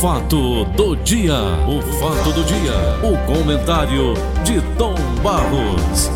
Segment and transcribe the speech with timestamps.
[0.00, 1.34] fato do dia,
[1.68, 2.72] o fato do dia,
[3.04, 6.08] o comentário de Tom Barros.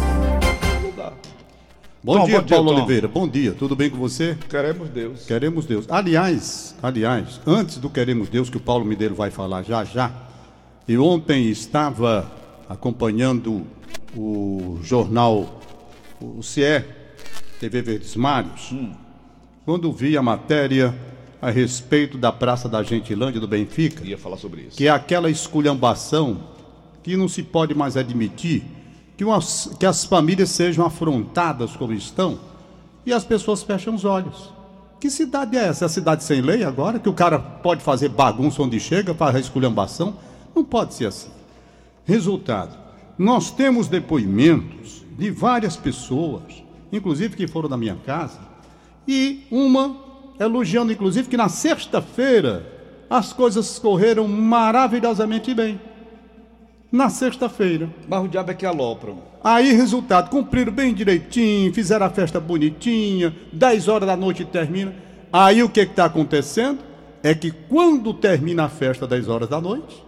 [2.03, 2.77] Bom, Tom, dia, bom dia, Paulo Tom.
[2.79, 3.09] Oliveira.
[3.09, 3.53] Bom dia.
[3.53, 4.39] Tudo bem com você?
[4.49, 5.27] Queremos Deus.
[5.27, 5.85] Queremos Deus.
[5.91, 10.11] Aliás, aliás, antes do Queremos Deus, que o Paulo Mineiro vai falar já já,
[10.89, 12.33] e ontem estava
[12.67, 13.67] acompanhando
[14.17, 15.61] o jornal,
[16.23, 16.83] o CIE,
[17.61, 18.75] TV Verdes Mares,
[19.67, 20.95] quando vi a matéria
[21.45, 24.77] a respeito da Praça da Gentilândia do Benfica, Ia falar sobre isso.
[24.77, 26.39] que é aquela esculhambação
[27.03, 28.63] que não se pode mais admitir
[29.17, 32.39] que, umas- que as famílias sejam afrontadas como estão
[33.07, 34.53] e as pessoas fecham os olhos.
[34.99, 35.85] Que cidade é essa?
[35.85, 36.99] É a cidade sem lei agora?
[36.99, 40.15] Que o cara pode fazer bagunça onde chega para esculhambação?
[40.57, 41.29] Não pode ser assim.
[42.07, 42.77] Resultado:
[43.19, 46.43] nós temos depoimentos de várias pessoas,
[46.91, 48.39] inclusive que foram da minha casa,
[49.07, 49.95] e uma
[50.39, 52.67] elogiando, inclusive, que na sexta-feira
[53.09, 55.81] as coisas correram maravilhosamente bem.
[56.91, 57.89] Na sexta-feira.
[58.09, 59.19] Mas o diabo é que alopram.
[59.43, 64.95] Aí, resultado, cumpriram bem direitinho, fizeram a festa bonitinha, 10 horas da noite termina.
[65.33, 66.79] Aí o que está acontecendo?
[67.23, 70.05] É que quando termina a festa 10 horas da noite,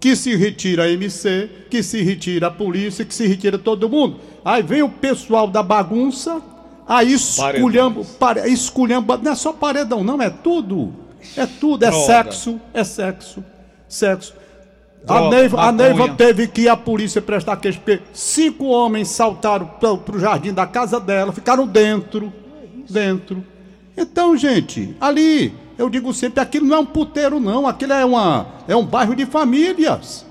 [0.00, 4.20] que se retira a MC, que se retira a polícia, que se retira todo mundo.
[4.44, 6.40] Aí vem o pessoal da bagunça,
[6.88, 10.92] aí esculhamba, pare, esculhamba, não é só paredão, não, é tudo.
[11.36, 12.06] É tudo, é Droga.
[12.06, 13.44] sexo, é sexo,
[13.88, 14.34] sexo.
[15.06, 15.72] A Droga, Neiva, a.
[15.72, 20.52] Neiva teve que ir à polícia prestar queixa, porque cinco homens saltaram para o jardim
[20.52, 22.32] da casa dela, ficaram dentro,
[22.88, 23.44] dentro.
[23.96, 28.46] Então, gente, ali, eu digo sempre, aquilo não é um puteiro, não, aquilo é, uma,
[28.66, 30.24] é um bairro de famílias.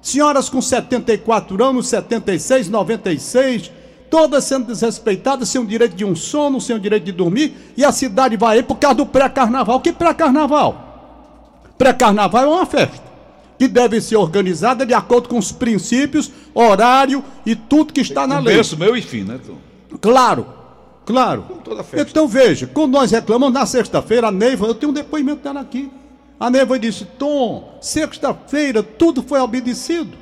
[0.00, 3.72] Senhoras com 74 anos, 76, 96,
[4.10, 7.84] todas sendo desrespeitadas, sem o direito de um sono, sem o direito de dormir, e
[7.84, 9.80] a cidade vai aí por causa do pré-carnaval.
[9.80, 10.84] Que pré-carnaval?
[11.76, 13.08] Pré-carnaval é uma festa
[13.58, 18.38] que deve ser organizada de acordo com os princípios, horário e tudo que está na
[18.38, 18.54] lei.
[18.54, 19.56] Começo, meio e fim, né, Tom?
[20.00, 20.46] Claro,
[21.04, 21.44] claro.
[21.64, 22.08] toda festa.
[22.08, 25.90] Então veja, quando nós reclamamos na sexta-feira, a Neiva, eu tenho um depoimento dela aqui.
[26.38, 30.16] A Neiva disse: Tom, sexta-feira tudo foi obedecido.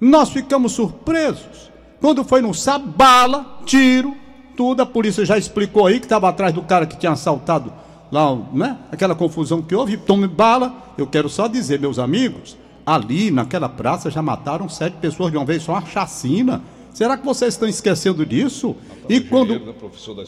[0.00, 1.70] Nós ficamos surpresos.
[2.00, 4.14] Quando foi no sábado, bala, tiro,
[4.56, 4.80] tudo.
[4.82, 7.72] A polícia já explicou aí que estava atrás do cara que tinha assaltado
[8.10, 8.76] lá, né?
[8.92, 10.72] Aquela confusão que houve, tome bala.
[10.96, 15.44] Eu quero só dizer, meus amigos, ali naquela praça já mataram sete pessoas de uma
[15.44, 16.62] vez, só uma chacina.
[16.94, 18.74] Será que vocês estão esquecendo disso?
[19.08, 19.72] E quando né,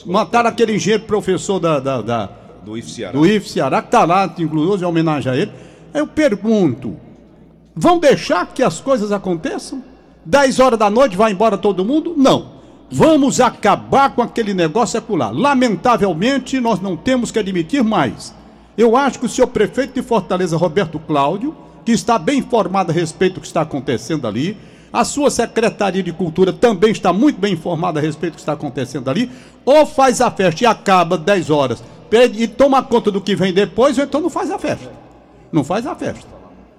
[0.07, 2.31] mataram aquele engenheiro professor da, da, da-
[2.65, 3.13] do IF Ceará.
[3.19, 5.51] do IF Ceará, que está lá, inclusive, em homenagem a ele,
[5.95, 6.95] eu pergunto:
[7.75, 9.83] vão deixar que as coisas aconteçam?
[10.25, 12.15] 10 horas da noite vai embora todo mundo?
[12.17, 12.61] Não.
[12.91, 15.33] Vamos acabar com aquele negócio secular.
[15.33, 18.35] Lamentavelmente, nós não temos que admitir mais.
[18.77, 21.55] Eu acho que o senhor prefeito de Fortaleza, Roberto Cláudio,
[21.85, 24.57] que está bem informado a respeito do que está acontecendo ali,
[24.93, 28.55] a sua Secretaria de Cultura também está muito bem informada a respeito do que está
[28.55, 29.31] acontecendo ali,
[29.65, 31.83] ou faz a festa e acaba 10 horas
[32.35, 34.91] e toma conta do que vem depois, ou então não faz a festa.
[35.53, 36.27] Não faz a festa.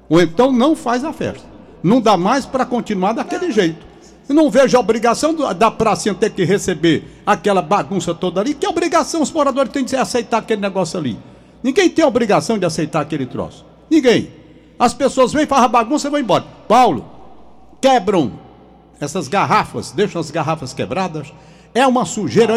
[0.10, 1.51] Ou então não faz a festa.
[1.84, 3.86] Não dá mais para continuar daquele jeito.
[4.30, 8.54] Eu não vejo a obrigação da pracinha ter que receber aquela bagunça toda ali.
[8.54, 11.18] Que obrigação os moradores têm de aceitar aquele negócio ali?
[11.62, 13.66] Ninguém tem a obrigação de aceitar aquele troço.
[13.90, 14.30] Ninguém.
[14.80, 16.46] As pessoas vêm, fazem a bagunça e vão embora.
[16.68, 17.06] Paulo,
[17.82, 18.32] quebram
[19.00, 21.34] essas garrafas, deixam as garrafas quebradas.
[21.74, 22.54] É uma sujeira,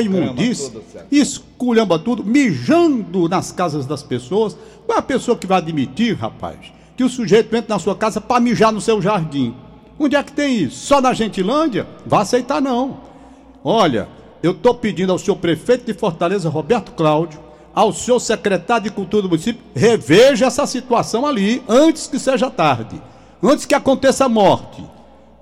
[0.70, 1.12] toda, certo.
[1.12, 4.56] Esculhamba tudo, mijando nas casas das pessoas.
[4.86, 6.58] Qual é a pessoa que vai admitir, rapaz,
[6.97, 9.55] que o sujeito entra na sua casa para mijar no seu jardim?
[9.99, 10.87] Onde é que tem isso?
[10.87, 11.87] Só na Gentilândia?
[12.05, 12.99] Vai aceitar não.
[13.62, 14.09] Olha,
[14.43, 17.41] eu estou pedindo ao senhor prefeito de Fortaleza, Roberto Cláudio,
[17.75, 23.00] ao senhor secretário de Cultura do município, reveja essa situação ali antes que seja tarde,
[23.43, 24.84] antes que aconteça a morte.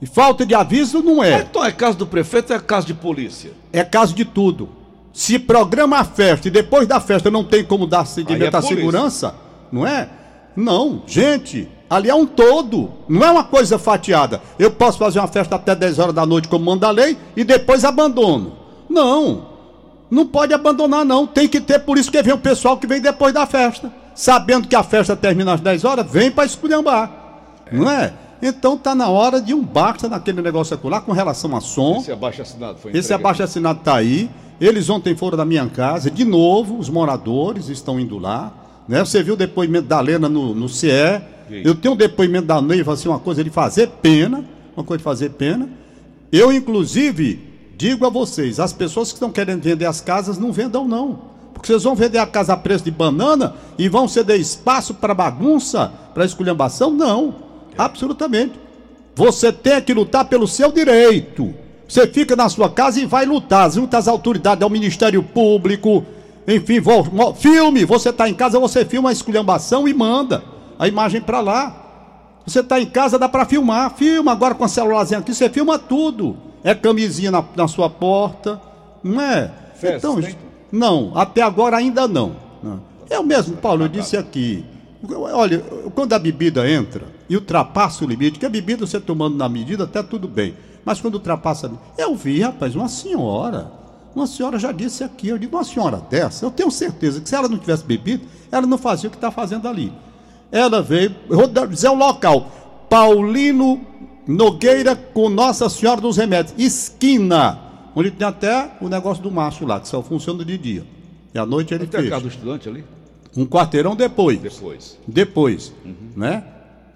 [0.01, 1.41] E falta de aviso não é.
[1.43, 3.53] Então é caso do prefeito ou é caso de polícia?
[3.73, 4.69] É caso de tudo.
[5.13, 8.63] Se programa a festa e depois da festa não tem como dar seguimento é à
[8.63, 9.35] segurança,
[9.71, 10.09] não é?
[10.55, 14.41] Não, gente, ali é um todo, não é uma coisa fatiada.
[14.59, 17.45] Eu posso fazer uma festa até 10 horas da noite, como manda a lei, e
[17.45, 18.53] depois abandono.
[18.89, 19.47] Não,
[20.11, 21.27] não pode abandonar, não.
[21.27, 23.93] Tem que ter, por isso que vem o pessoal que vem depois da festa.
[24.15, 27.11] Sabendo que a festa termina às 10 horas, vem para esculhambar.
[27.73, 28.13] Não é?
[28.43, 31.99] Então tá na hora de um basta naquele negócio acolá com relação a som.
[31.99, 34.29] Esse abaixo assinado foi Esse abaixo assinado está aí.
[34.61, 36.11] Eles ontem foram da minha casa.
[36.11, 38.53] De novo, os moradores estão indo lá.
[38.89, 39.01] Né?
[39.01, 41.23] Você viu o depoimento da Lena no, no CIE.
[41.51, 44.45] Eu tenho um depoimento da Neiva, assim, uma coisa de fazer pena.
[44.77, 45.69] Uma coisa de fazer pena.
[46.31, 47.41] Eu, inclusive,
[47.77, 51.33] digo a vocês: as pessoas que estão querendo vender as casas, não vendam, não.
[51.53, 55.15] Porque vocês vão vender a casa a preço de banana e vão ceder espaço para
[55.15, 56.91] bagunça, para esculhambação?
[56.91, 57.35] Não,
[57.77, 58.55] absolutamente.
[59.15, 61.55] Você tem que lutar pelo seu direito.
[61.87, 66.05] Você fica na sua casa e vai lutar junto às autoridades, ao Ministério Público,
[66.47, 67.85] enfim, vou, filme.
[67.85, 70.43] Você está em casa, você filma a esculhambação e manda
[70.79, 71.83] a imagem para lá.
[72.47, 73.95] Você está em casa, dá para filmar.
[73.95, 76.37] Filma agora com a celularzinha aqui, você filma tudo.
[76.65, 78.61] É camisinha na, na sua porta,
[79.03, 79.51] não é?
[79.75, 80.21] Festa, então,
[80.71, 82.37] não, até agora ainda não.
[82.63, 82.81] não.
[83.11, 84.65] Eu mesmo, Paulo, eu disse aqui.
[85.11, 85.59] Olha,
[85.95, 89.85] quando a bebida entra e ultrapassa o limite, que a bebida você tomando na medida,
[89.85, 90.55] até tudo bem.
[90.85, 91.71] Mas quando ultrapassa.
[91.99, 93.82] Eu vi, rapaz, uma senhora.
[94.15, 97.35] Uma senhora já disse aqui, eu digo, uma senhora dessa, eu tenho certeza que se
[97.35, 99.93] ela não tivesse bebido, ela não fazia o que está fazendo ali.
[100.51, 102.51] Ela veio, eu vou dizer o local,
[102.91, 103.81] Paulino
[104.27, 107.59] Nogueira com Nossa Senhora dos Remédios, esquina,
[107.97, 110.85] onde tem até o negócio do macho lá, que só funciona de dia.
[111.35, 112.11] E à noite ele Tem a fecha.
[112.15, 112.85] casa do estudante ali?
[113.35, 114.39] Um quarteirão depois.
[114.39, 114.99] Depois.
[115.09, 115.73] Depois,
[116.15, 116.45] né?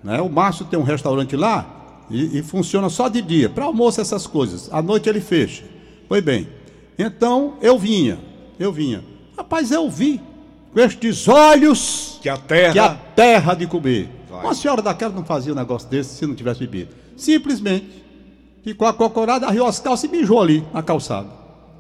[0.05, 0.21] né?
[0.21, 4.27] O Márcio tem um restaurante lá e, e funciona só de dia, para almoço essas
[4.27, 4.69] coisas.
[4.71, 5.65] À noite ele fecha.
[6.07, 6.47] Pois bem,
[6.99, 8.19] então eu vinha,
[8.59, 9.03] eu vinha.
[9.37, 10.21] Rapaz, eu vi
[10.73, 12.73] com estes olhos Que a terra.
[12.73, 14.09] que a terra de comer.
[14.31, 14.45] Vai.
[14.45, 16.91] Uma senhora daquela não fazia um negócio desse se não tivesse bebido.
[17.17, 18.05] Simplesmente
[18.63, 21.29] ficou acocorada, arriou as calças e mijou ali na calçada.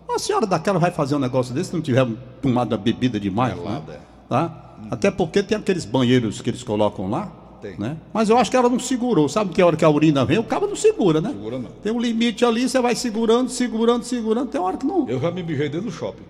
[0.08, 2.06] Uma senhora daquela vai fazer um negócio desse se não tiver
[2.40, 3.54] tomado a bebida demais.
[3.56, 3.62] Né?
[3.62, 4.00] Gelada.
[4.28, 4.62] Tá?
[4.90, 7.30] Até porque tem aqueles banheiros que eles colocam lá.
[7.60, 7.78] Tem.
[7.78, 7.96] Né?
[8.12, 9.28] Mas eu acho que ela não segurou.
[9.28, 11.30] Sabe que a hora que a urina vem, o cabo não segura, né?
[11.30, 11.70] Segura não.
[11.82, 14.50] Tem um limite ali, você vai segurando, segurando, segurando.
[14.50, 15.08] Tem hora que não.
[15.08, 16.24] Eu já me mijei dentro do shopping.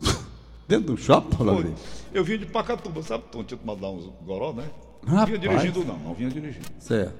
[0.68, 1.74] Dentro do shopping, Foi.
[2.14, 3.24] Eu vinha de Pacatuba, sabe?
[3.34, 4.64] Não tinha tomado lá uns goró, né?
[5.04, 5.28] Não Rapaz.
[5.28, 5.98] vinha dirigindo, não.
[5.98, 6.66] Não vinha dirigindo.
[6.78, 7.14] Certo.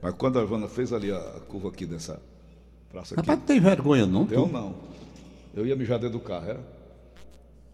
[0.00, 2.20] Mas quando a Ivana fez ali a curva aqui dessa
[2.90, 4.26] praça aqui, Rapaz, não tem vergonha, não?
[4.30, 4.74] eu não.
[5.54, 6.60] Eu ia mijar dentro do carro, era?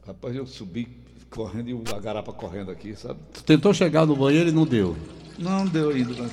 [0.06, 0.88] Rapaz, eu subi
[1.30, 3.18] correndo e a garapa correndo aqui, sabe?
[3.32, 4.96] Tu tentou chegar no banheiro e não deu.
[5.38, 6.32] Não deu ainda, mas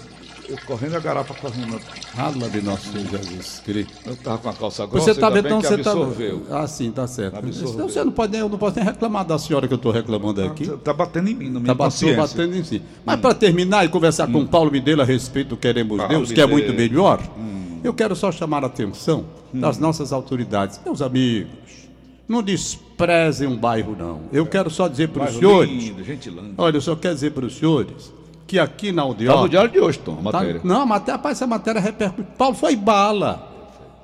[0.50, 1.80] eu correndo a garapa correndo.
[2.13, 3.94] Rala de nosso Senhor Jesus Cristo.
[4.06, 6.40] Eu tava com a calça grossa, Você tá ainda vendo, bem então você absorveu.
[6.42, 6.60] tá.
[6.62, 7.38] Ah, sim, tá certo.
[7.38, 7.74] Absorveu.
[7.74, 9.92] Então você não pode nem, eu não posso nem reclamar da senhora que eu estou
[9.92, 10.68] reclamando aqui.
[10.84, 12.81] Tá batendo em mim, na minha Tá batendo, em si.
[13.06, 16.31] Mas para terminar e conversar com o Paulo Midela a respeito do Queremos Paulo Deus,
[16.31, 17.22] que é muito melhor,
[17.84, 20.80] eu quero só chamar a atenção das nossas autoridades.
[20.84, 21.50] Meus amigos,
[22.28, 24.22] não desprezem um bairro, não.
[24.31, 25.72] Eu quero só dizer para os senhores.
[25.72, 26.54] lindo.
[26.58, 28.13] Olha, eu só quero dizer para os senhores
[28.48, 29.50] que aqui na Tá no Aldeota.
[29.50, 30.62] diário de hoje, Tom, a Tá- matéria.
[30.64, 32.28] não, a matéria, rapaz, essa matéria repercute.
[32.38, 33.52] Paulo foi bala.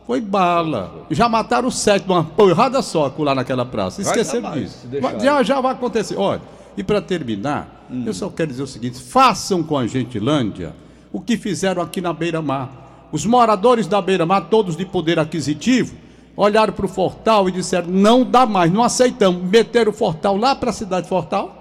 [0.08, 1.06] Foi bala.
[1.12, 4.02] Já mataram sete, uma porrada só lá naquela praça.
[4.02, 4.88] Esqueceram disso.
[5.22, 6.18] Já, já vai acontecer.
[6.18, 6.42] Olha,
[6.76, 8.04] e para terminar, Hum.
[8.06, 10.74] eu só quero dizer o seguinte: façam com a Gentilândia
[11.14, 13.08] o que fizeram aqui na Beira-Mar.
[13.12, 15.94] Os moradores da Beira-Mar, todos de poder aquisitivo,
[16.36, 19.42] olharam para o Fortal e disseram: não dá mais, não aceitamos.
[19.44, 21.61] Meteram o Fortal lá para a cidade de Fortal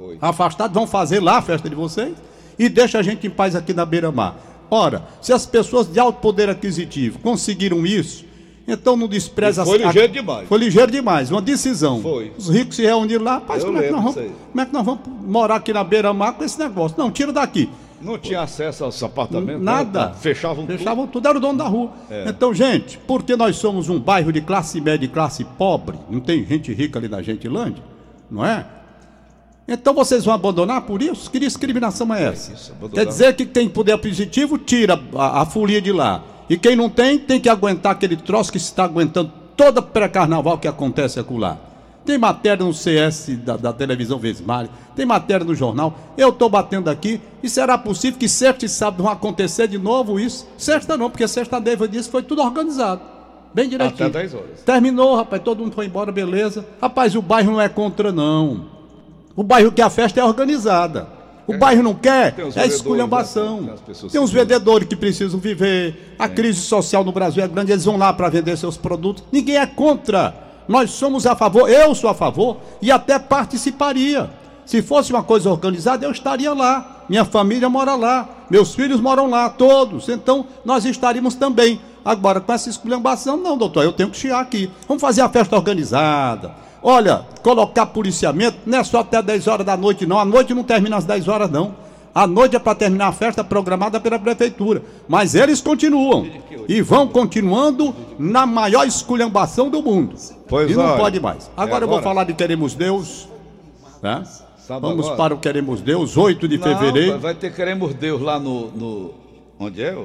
[0.00, 0.16] Foi.
[0.20, 2.14] afastados, vão fazer lá a festa de vocês
[2.58, 4.36] e deixa a gente em paz aqui na beira-mar.
[4.70, 8.24] Ora, se as pessoas de alto poder aquisitivo conseguiram isso,
[8.66, 10.48] então não despreza E foi as- ligeiro demais.
[10.48, 12.00] Foi ligeiro demais, uma decisão.
[12.00, 12.32] Foi.
[12.38, 14.14] Os ricos se reuniram lá, rapaz, como é, que nós vamos,
[14.52, 16.96] como é que nós vamos morar aqui na beira-mar com esse negócio?
[16.96, 17.68] Não, tira daqui.
[18.00, 19.60] Não tinha acesso aos apartamentos?
[19.62, 20.06] Nada.
[20.06, 20.14] né?
[20.18, 20.78] Fechavam, tudo.
[20.78, 21.90] Fechavam tudo, era o dono da rua.
[22.26, 26.42] Então, gente, porque nós somos um bairro de classe média e classe pobre, não tem
[26.46, 27.82] gente rica ali na Gentilândia,
[28.30, 28.64] não é?
[29.70, 31.30] Então vocês vão abandonar por isso?
[31.30, 32.52] Que discriminação é essa?
[32.52, 33.04] isso, abandonar.
[33.04, 36.24] Quer dizer que quem poder aquisitivo tira a, a folia de lá.
[36.48, 40.66] E quem não tem, tem que aguentar aquele troço que está aguentando toda pré-carnaval que
[40.66, 41.56] acontece acolá.
[42.04, 45.96] Tem matéria no CS da, da televisão Vesmari, tem matéria no jornal.
[46.18, 50.18] Eu estou batendo aqui e será possível que sexta e sábado vão acontecer de novo
[50.18, 50.48] isso?
[50.58, 53.02] Sexta não, porque sexta Deva disse foi tudo organizado.
[53.54, 54.08] Bem direitinho.
[54.08, 54.62] Até 10 horas.
[54.62, 56.66] Terminou, rapaz, todo mundo foi embora, beleza.
[56.80, 58.79] Rapaz, o bairro não é contra, não.
[59.40, 61.08] O bairro quer a festa é organizada.
[61.46, 63.62] O bairro não quer é esculhambação.
[63.62, 63.72] né?
[63.86, 66.14] Tem que- vendedores que precisam viver.
[66.18, 69.24] A crise social no Brasil é grande, eles vão lá para vender seus produtos.
[69.32, 70.34] Ninguém é contra.
[70.68, 74.28] Nós somos a favor, eu sou a favor e até participaria.
[74.66, 77.04] Se fosse uma coisa organizada, eu estaria lá.
[77.08, 80.10] Minha família mora lá, meus filhos moram lá, todos.
[80.10, 81.80] Então, nós estaríamos também.
[82.04, 84.70] Agora, com essa esculhambação, não, doutor, eu tenho que chiar aqui.
[84.86, 86.52] Vamos fazer a festa organizada.
[86.82, 90.18] Olha, colocar policiamento não é só até 10 horas da noite, não.
[90.18, 91.74] A noite não termina às 10 horas, não.
[92.14, 94.82] A noite é para terminar a festa programada pela prefeitura.
[95.08, 96.26] Mas eles continuam.
[96.68, 100.16] E vão continuando na maior esculhambação do mundo.
[100.48, 101.46] Pois e não olha, pode mais.
[101.46, 102.02] é Agora eu vou agora?
[102.02, 103.28] falar de Queremos Deus.
[104.02, 104.24] Né?
[104.68, 105.16] Vamos agora?
[105.16, 107.18] para o Queremos Deus, 8 de Não, fevereiro.
[107.20, 108.68] vai ter Queremos Deus lá no.
[108.70, 109.10] no-
[109.58, 109.96] onde é?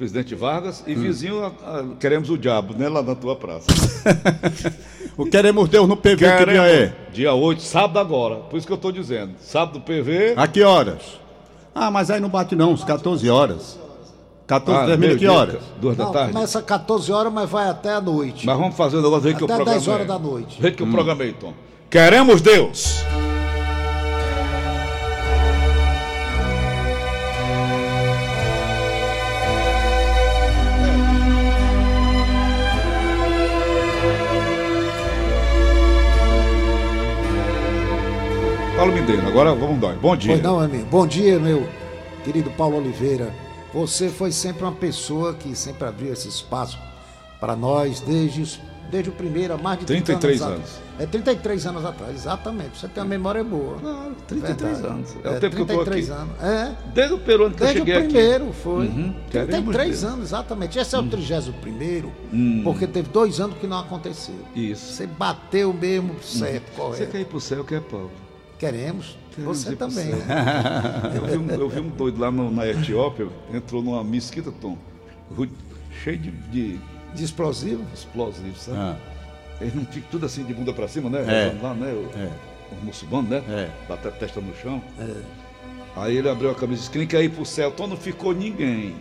[0.00, 0.80] Presidente Vargas.
[0.80, 0.90] Hum.
[0.90, 2.88] E vizinho, a- a- queremos o diabo, né?
[2.88, 3.66] Lá na tua praça.
[5.16, 6.96] O Queremos Deus no PV, que dia Queremos- é?
[7.12, 8.36] Dia 8, sábado agora.
[8.36, 9.32] Por isso que eu tô dizendo.
[9.38, 10.32] Sábado PV.
[10.34, 11.02] A que horas?
[11.74, 13.78] Ah, mas aí não bate não, às 14 horas.
[14.46, 15.60] 14 termina que horas?
[15.78, 16.32] Duas da tarde.
[16.32, 18.46] começa às 14 horas, mas vai até a noite.
[18.46, 19.80] Mas vamos fazer o negócio jeito que eu Até programei.
[19.80, 20.56] 10 horas da noite.
[20.56, 21.52] Do jeito que eu programei, Tom.
[21.90, 23.04] Queremos Deus.
[39.00, 39.94] Mineiro, agora vamos dar.
[39.96, 40.32] Bom dia.
[40.32, 40.84] Pois não, amigo.
[40.90, 41.66] Bom dia, meu
[42.24, 43.32] querido Paulo Oliveira.
[43.72, 46.78] Você foi sempre uma pessoa que sempre abriu esse espaço
[47.40, 50.54] para nós desde, desde o primeiro, há mais de 30 33 anos.
[50.56, 50.70] anos.
[50.98, 52.78] É 33 anos atrás, exatamente.
[52.78, 53.78] Você tem uma memória boa.
[53.80, 54.94] Claro, 33 Verdade.
[54.94, 55.16] anos.
[55.24, 55.84] É, o tempo que eu tô aqui.
[55.90, 56.42] 33 anos.
[56.42, 56.74] É.
[56.92, 58.86] Desde o período que Desde eu o cheguei primeiro, foi.
[58.88, 59.14] Uhum.
[59.30, 60.12] Queremos 33 Deus.
[60.12, 60.78] anos, exatamente.
[60.78, 62.60] Esse é o 31 primeiro, Hum.
[62.64, 64.34] porque teve dois anos que não aconteceu.
[64.50, 64.70] aqui.
[64.72, 64.92] Isso.
[64.92, 67.12] Você bateu mesmo certo, Você correto.
[67.12, 68.10] quer ir pro céu, quer, Paulo?
[68.60, 69.16] Queremos.
[69.38, 70.10] Você também.
[71.16, 74.76] Eu vi, um, eu vi um doido lá no- na Etiópia, entrou numa mesquita, Tom,
[76.04, 76.78] cheio de, de
[77.14, 77.82] De explosivo?
[77.94, 78.78] explosivos, sabe?
[78.78, 78.96] Ah,
[79.60, 81.20] Eles não ficam tudo assim de bunda pra cima, né?
[81.26, 81.58] É.
[81.62, 81.90] Lá, né?
[81.92, 82.28] O, É.
[82.76, 83.42] Os muçulmanos, né?
[83.48, 83.70] É.
[83.88, 84.80] Bate a testa no chão.
[85.96, 87.70] Aí ele abriu a camisa e disse: Quem quer ir pro céu?
[87.74, 88.94] Então não ficou ninguém.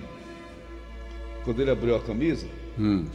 [1.43, 2.47] Quando ele abriu a camisa,
[2.79, 3.05] hum.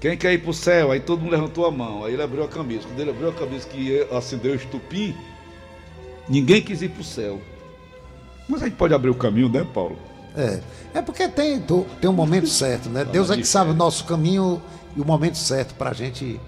[0.00, 0.90] Quem quer ir pro céu?
[0.92, 2.04] Aí todo mundo levantou a mão.
[2.04, 2.86] Aí ele abriu a camisa.
[2.86, 5.14] Quando ele abriu a camisa que acendeu o estupim,
[6.28, 7.40] ninguém quis ir pro céu.
[8.48, 9.98] Mas a gente pode abrir o caminho, né, Paulo?
[10.36, 10.60] É.
[10.94, 13.04] É porque tem, tem um momento certo, né?
[13.10, 14.62] Deus é que sabe o nosso caminho
[14.96, 16.40] e o momento certo pra gente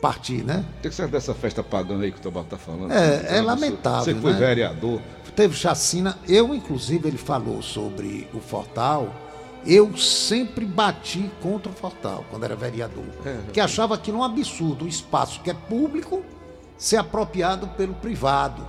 [0.00, 0.64] partir, né?
[0.78, 2.92] O que você acha dessa festa pagã aí que o Tobato tá falando?
[2.92, 4.38] É, é lamentável, Você foi né?
[4.38, 5.00] vereador.
[5.36, 9.14] Teve chacina, eu inclusive ele falou sobre o Fortal.
[9.64, 13.04] Eu sempre bati contra o Fortal quando era vereador,
[13.52, 16.22] que achava aquilo um absurdo, um espaço que é público
[16.78, 18.66] ser apropriado pelo privado.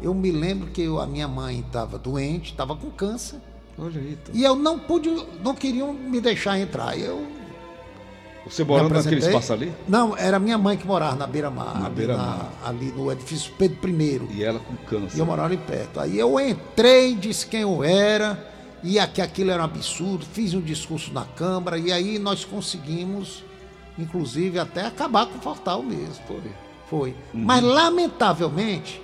[0.00, 3.38] Eu me lembro que eu- a minha mãe estava doente, estava com câncer,
[3.76, 4.32] Olha aí, Tom.
[4.32, 5.10] e eu não pude,
[5.42, 6.96] não queriam me deixar entrar.
[6.98, 7.26] Eu
[8.46, 9.72] Você morando naquele espaço ali?
[9.88, 12.50] Não, era minha mãe que morava na beira-mar, Na ali, beira-mar.
[12.64, 14.20] ali no edifício Pedro I.
[14.36, 15.16] E ela com câncer.
[15.16, 16.00] E eu morava ali perto.
[16.00, 18.52] Aí eu entrei, disse quem eu era,
[18.82, 23.42] e que aquilo era um absurdo, fiz um discurso na Câmara, e aí nós conseguimos,
[23.98, 26.14] inclusive, até acabar com o Fortal mesmo.
[26.26, 26.40] Foi.
[26.88, 27.16] Foi.
[27.34, 29.02] Mas, lamentavelmente,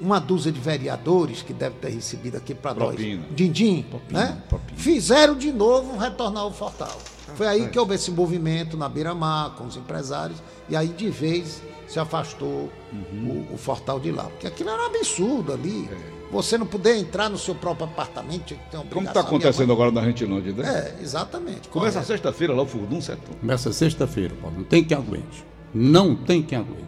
[0.00, 2.96] uma dúzia de vereadores que deve ter recebido aqui para nós,
[3.30, 4.42] din-din, né?
[4.48, 4.78] propina.
[4.78, 6.96] fizeram de novo retornar o Fortal.
[7.34, 11.62] Foi aí que houve esse movimento na beira-mar, com os empresários, e aí de vez
[11.88, 14.24] se afastou o, o Fortal de lá.
[14.24, 15.88] Porque aquilo era um absurdo ali.
[16.30, 19.72] Você não poder entrar no seu próprio apartamento, tinha que ter uma Como está acontecendo
[19.72, 20.96] agora na Gentilândia, né?
[20.98, 21.68] É, exatamente.
[21.68, 23.30] Começa sexta-feira lá o Furdum, certo?
[23.38, 24.58] Começa sexta-feira, Paulo.
[24.58, 25.44] Não tem quem aguente.
[25.72, 26.86] Não tem quem aguente.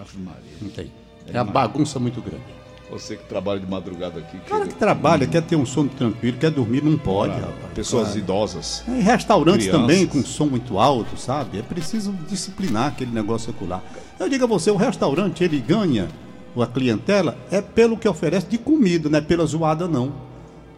[0.00, 0.52] Ave Maria.
[0.60, 0.92] Não tem.
[1.32, 2.60] É a bagunça muito grande.
[2.90, 4.36] Você que trabalha de madrugada aqui.
[4.36, 7.72] O cara que trabalha, quer ter um sono tranquilo, quer dormir, não pode, rapaz.
[7.72, 8.82] Pessoas idosas.
[8.88, 9.80] Em restaurantes Crianças.
[9.80, 11.60] também com som muito alto, sabe?
[11.60, 13.80] É preciso disciplinar aquele negócio acular.
[14.18, 16.08] Eu digo a você, o restaurante ele ganha
[16.60, 20.12] a clientela é pelo que oferece de comida, não é pela zoada não.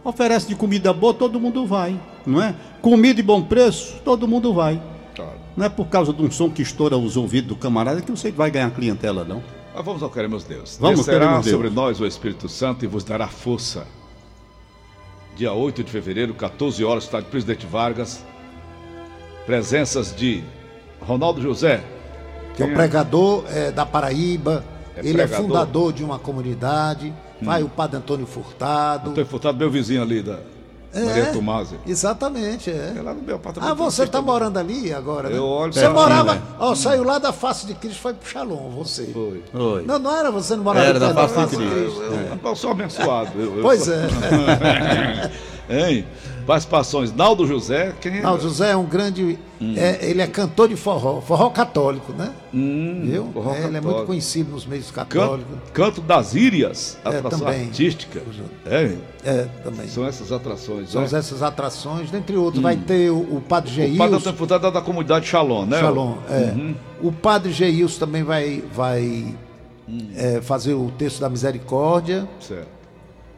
[0.03, 2.53] Oferece de comida boa, todo mundo vai, não é?
[2.81, 4.81] Comida de bom preço, todo mundo vai.
[5.15, 5.39] Claro.
[5.55, 8.31] Não é por causa de um som que estoura os ouvidos do camarada que você
[8.31, 9.41] vai ganhar clientela, não.
[9.75, 10.77] Mas vamos ao queremos Deus.
[10.79, 11.55] Vamos, Descerá queremos Deus.
[11.55, 13.87] sobre nós o Espírito Santo e vos dará força.
[15.35, 18.23] Dia 8 de fevereiro, 14 horas, estádio Presidente Vargas.
[19.45, 20.43] Presenças de
[21.01, 21.83] Ronaldo José.
[22.55, 24.63] que é o pregador é, da Paraíba,
[24.95, 25.33] É ele pregador.
[25.39, 27.11] é fundador de uma comunidade,
[27.41, 29.09] vai o padre Antônio Furtado.
[29.09, 30.39] Estou enfurtado meu vizinho ali da
[30.95, 31.75] Maria Tomasi.
[31.87, 32.93] Exatamente, é.
[32.97, 33.71] É lá no meu apartamento.
[33.71, 35.37] Ah, você está morando ali agora, né?
[35.37, 36.41] Eu olho Você morava, né?
[36.59, 39.05] ó, saiu lá da face de Cristo, foi pro Shalom, você.
[39.07, 39.43] Foi.
[39.53, 39.83] Oi.
[39.85, 42.01] Não, não era você não morava Era da face de Cristo.
[42.01, 43.31] Eu, eu sou abençoado.
[43.35, 45.31] Eu, eu Pois sou- é.
[45.69, 46.05] Hein?
[46.45, 47.13] Participações.
[47.15, 47.93] Naldo José.
[48.01, 48.21] Quem é?
[48.21, 49.37] Não, José é um grande.
[49.77, 52.33] é, ele é cantor de forró, forró católico, né?
[52.51, 53.29] Viu?
[53.33, 54.05] forró É, ele é muito católico.
[54.07, 55.57] conhecido nos meios Canto, católicos.
[55.73, 57.65] Canto das Írias, É, atração também.
[57.67, 58.21] artística.
[58.65, 59.87] É, É, também.
[59.87, 60.89] são essas atrações.
[60.91, 61.07] São né?
[61.11, 62.61] essas atrações, dentre outros.
[62.61, 65.79] Vai ter o, o Padre O padre é da comunidade Shalom, né?
[65.79, 66.73] Shalom, é.
[67.01, 69.33] O Padre Geilson também vai, vai
[70.15, 72.27] é, fazer o texto da misericórdia.
[72.39, 72.67] Certo.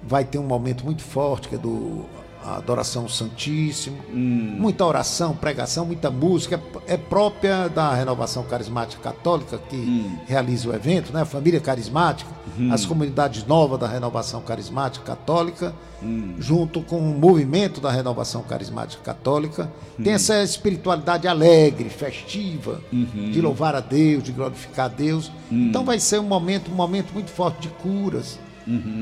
[0.08, 2.06] Vai ter um momento muito forte, que é do
[2.46, 6.62] a adoração ao Santíssimo, muita oração, pregação, muita música.
[6.86, 11.22] É própria da renovação carismática católica que realiza o evento, né?
[11.22, 12.30] A família carismática,
[12.72, 15.74] as comunidades novas da renovação carismática católica,
[16.38, 19.72] junto com o movimento da renovação carismática católica.
[20.04, 25.32] Tem essa espiritualidade alegre, festiva, de louvar a Deus, de glorificar a Deus.
[25.52, 28.38] Então vai ser um momento, um momento muito forte de curas.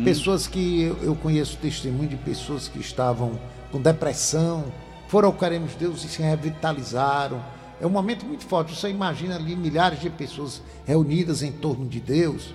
[0.04, 3.40] Pessoas que eu, conheço testemunho de pessoas que estavam
[3.72, 4.66] com depressão,
[5.08, 7.42] foram ao Queremos Deus e se revitalizaram.
[7.80, 8.76] É um momento muito forte.
[8.76, 12.54] Você imagina ali milhares de pessoas reunidas em torno de Deus.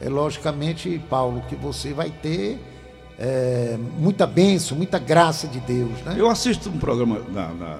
[0.00, 2.58] É logicamente, Paulo, que você vai ter
[3.18, 6.14] é, muita bênção, muita graça de Deus, né?
[6.16, 7.78] Eu assisto um programa na, na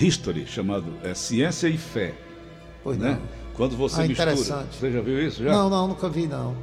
[0.00, 2.14] History chamado é, Ciência e Fé.
[2.82, 3.12] Pois né?
[3.20, 3.42] não.
[3.54, 4.32] Quando você Ah, mistura.
[4.32, 4.76] interessante.
[4.76, 5.42] Você já viu isso?
[5.44, 5.52] Já?
[5.52, 6.56] Não, não, nunca vi, não.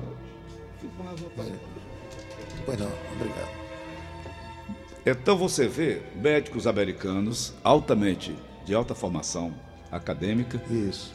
[2.65, 3.50] Pois não, obrigado.
[5.05, 9.53] Então você vê médicos americanos altamente de alta formação
[9.91, 11.13] acadêmica, Isso.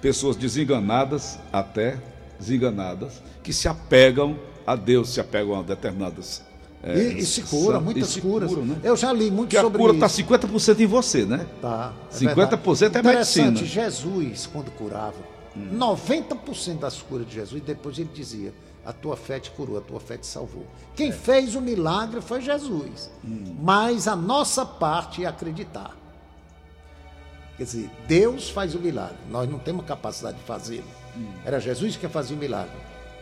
[0.00, 1.98] pessoas desenganadas até
[2.38, 6.42] desenganadas que se apegam a Deus, se apegam a determinadas
[6.82, 8.50] é, e, e se cura, muitas se curas.
[8.50, 8.76] curam, né?
[8.84, 10.04] Eu já li muito Porque a sobre cura isso.
[10.04, 11.46] está 50% em você, né?
[11.60, 12.98] Tá, 50% verdade.
[13.08, 13.56] é medicina.
[13.64, 15.16] Jesus, quando curava,
[15.58, 15.78] Hum.
[15.78, 18.52] 90% das curas de Jesus, depois ele dizia:
[18.86, 20.66] A tua fé te curou, a tua fé te salvou.
[20.94, 23.10] Quem fez o milagre foi Jesus.
[23.24, 23.56] Hum.
[23.60, 25.96] Mas a nossa parte é acreditar.
[27.56, 30.84] Quer dizer, Deus faz o milagre, nós não temos capacidade de fazê-lo.
[31.44, 32.76] Era Jesus que fazia o milagre.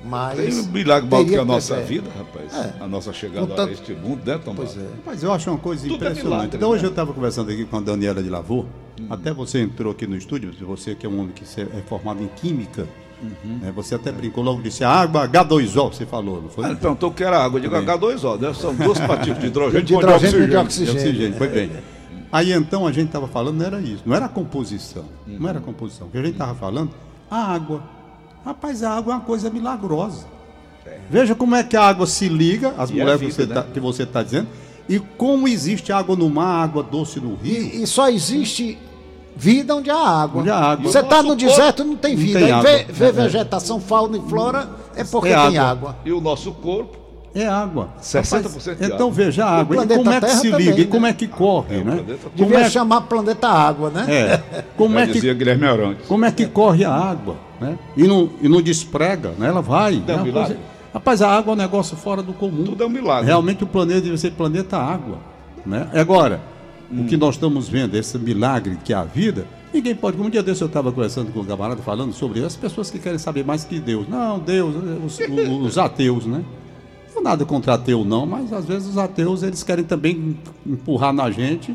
[0.04, 0.38] Mas.
[0.38, 0.42] Hum.
[0.42, 2.54] Tem um milagre maior do que a nossa vida, rapaz.
[2.54, 2.74] É.
[2.82, 4.74] A nossa chegada tanto- a este mundo, né, Tomás?
[4.74, 4.88] Pois é.
[5.06, 6.24] Mas eu acho uma coisa Tudo é impressionante.
[6.26, 6.88] milagre, então, hoje né?
[6.88, 8.66] eu estava conversando aqui com a Daniela de Lavô.
[9.10, 12.28] Até você entrou aqui no estúdio, você que é um homem que é formado em
[12.28, 12.86] química.
[13.44, 16.64] né, você até brincou logo, disse água H2O, você falou, não foi?
[16.64, 17.58] Ah, ele perguntou o que era água.
[17.58, 18.52] Eu digo H2O, né?
[18.54, 21.00] São duas partículas de hidrogênio, De hidrogênio e de De oxigênio.
[21.00, 21.70] oxigênio, foi bem.
[22.32, 25.04] Aí então a gente estava falando, não era isso, não era a composição.
[25.26, 26.08] Não era a composição.
[26.08, 26.90] O que a gente estava falando,
[27.30, 27.82] a água.
[28.44, 30.26] Rapaz, a água é uma coisa milagrosa.
[31.10, 33.54] Veja como é que a água se liga, as é moléculas vida, que, você né?
[33.54, 34.48] tá- que você está dizendo,
[34.88, 37.54] e como existe água no mar, água doce no rio.
[37.62, 38.78] E, e só existe
[39.36, 40.40] vida onde há água.
[40.40, 40.90] Onde há água.
[40.90, 42.38] Você está no deserto não tem Não vida.
[42.38, 42.70] tem Aí água.
[42.70, 43.12] vê, vê É, é.
[43.12, 45.90] vegetação, fauna e flora, é porque É tem água.
[45.90, 45.96] água.
[46.04, 46.96] E o nosso corpo,
[47.34, 47.90] É água.
[48.00, 49.10] 60% de Então água.
[49.10, 49.76] veja a água.
[49.84, 50.80] E como é que Terra se também, liga?
[50.80, 50.90] E né?
[50.90, 51.92] como é que corre, É, né?
[51.96, 54.06] planeta Como Devia é, chamar planeta água, né?
[54.08, 56.06] é, como, já é que, dizia Guilherme Arantes.
[56.08, 57.78] como é que corre a água, né?
[57.94, 59.48] E não, e não desprega, né?
[59.48, 60.02] Ela vai.
[60.08, 60.22] É um né?
[60.22, 60.56] milagre.
[60.94, 62.64] Rapaz, a água é um negócio fora do comum.
[62.64, 63.26] Tudo é um milagre.
[63.26, 65.18] Realmente o planeta deve ser planeta água,
[65.66, 65.88] né?
[65.92, 66.40] Agora,
[66.90, 67.06] o Hum.
[67.06, 70.20] que nós estamos vendo, esse milagre que é a vida, ninguém pode.
[70.20, 73.18] Um dia desse eu estava conversando com um camarada falando sobre as pessoas que querem
[73.18, 74.08] saber mais que Deus.
[74.08, 75.18] Não, Deus, os,
[75.66, 76.44] os- ateus, né?
[77.14, 81.30] Não nada contra ateu, não, mas às vezes os ateus eles querem também empurrar na
[81.30, 81.74] gente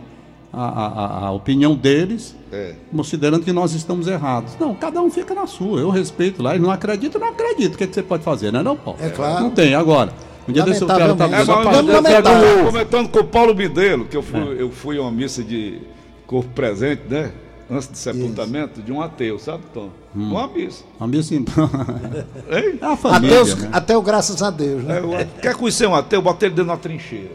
[0.54, 2.76] a, a- a- a opinião deles, É.
[2.96, 4.56] considerando que nós estamos errados.
[4.60, 5.80] Não, cada um fica na sua.
[5.80, 6.54] Eu respeito lá.
[6.56, 7.74] Ele não acredita, não acredito.
[7.76, 9.00] O que, é que você pode fazer, né, não, Paulo?
[9.02, 9.44] É claro.
[9.44, 9.74] Não tem.
[9.74, 10.14] Agora,
[10.52, 11.30] um dia desse eu quero estar.
[11.32, 15.80] É, comentando com o Paulo Bidelo, que eu fui, eu fui a uma missa de
[16.28, 17.32] corpo presente, né?
[17.70, 19.90] Antes do sepultamento, de um ateu, sabe, Tom?
[20.14, 20.84] Uma missa.
[21.00, 22.78] A minha assim, Hein?
[22.82, 23.70] é a família, Ateus, né?
[23.72, 24.98] Ateu, graças a Deus, né?
[24.98, 26.22] É, eu- quer conhecer um ateu?
[26.22, 27.32] Bota ele dentro da trincheira.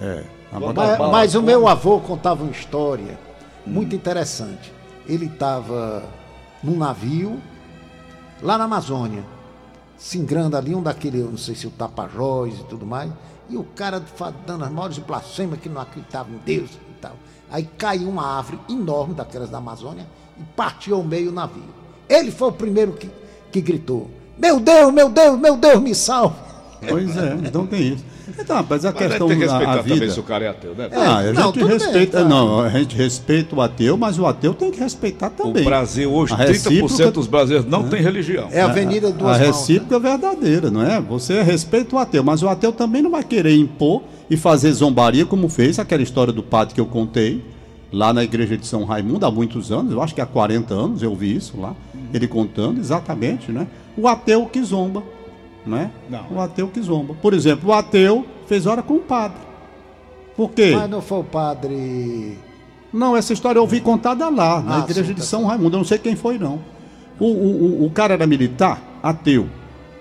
[0.00, 0.22] É.
[0.50, 3.18] Mas- Mas, mas o meu avô contava uma história
[3.66, 4.72] muito interessante.
[5.06, 6.04] Ele estava
[6.64, 7.38] num navio
[8.42, 9.22] lá na Amazônia,
[9.98, 13.10] singrando ali um daquele, não sei se o Tapajós e tudo mais,
[13.48, 14.02] e o cara
[14.46, 17.12] dando as maiores blasfêmias que não acreditava em Deus e tal.
[17.50, 20.06] Aí caiu uma árvore enorme daquelas da Amazônia
[20.38, 21.74] e partiu ao meio o navio.
[22.08, 23.10] Ele foi o primeiro que,
[23.50, 26.45] que gritou: Meu Deus, meu Deus, meu Deus, me salve!
[26.88, 28.04] Pois é, então tem isso.
[28.38, 29.94] Então, rapaz, a Mas a questão gente tem que da respeitar a vida.
[29.96, 30.88] também se o cara é ateu, né?
[30.92, 32.28] Ah, a não, gente tudo bem, respeita, claro.
[32.28, 35.62] não, a gente respeita o ateu, mas o ateu tem que respeitar também.
[35.62, 38.48] O Brasil hoje, A 30% recíproca- dos brasileiros não tem religião.
[38.50, 39.46] É a Avenida a Duas Mãos.
[39.46, 41.00] recíproca é verdadeira, não é?
[41.00, 45.24] Você respeita o ateu, mas o ateu também não vai querer impor e fazer zombaria
[45.24, 47.42] como fez aquela história do padre que eu contei
[47.92, 51.02] lá na igreja de São Raimundo há muitos anos, eu acho que há 40 anos
[51.02, 51.74] eu vi isso lá,
[52.12, 53.68] ele contando exatamente, né?
[53.96, 55.02] O ateu que zomba,
[55.66, 55.90] né?
[56.08, 56.24] Não.
[56.30, 57.14] O ateu que zomba.
[57.14, 59.40] Por exemplo, o ateu fez hora com o padre.
[60.36, 60.72] Por quê?
[60.76, 62.38] Mas não foi o padre.
[62.92, 65.76] Não, essa história eu ouvi contada lá, na Ah, igreja sim, de tá São Raimundo.
[65.76, 66.60] Eu não sei quem foi, não.
[67.18, 69.48] O, o, o, o cara era militar, ateu,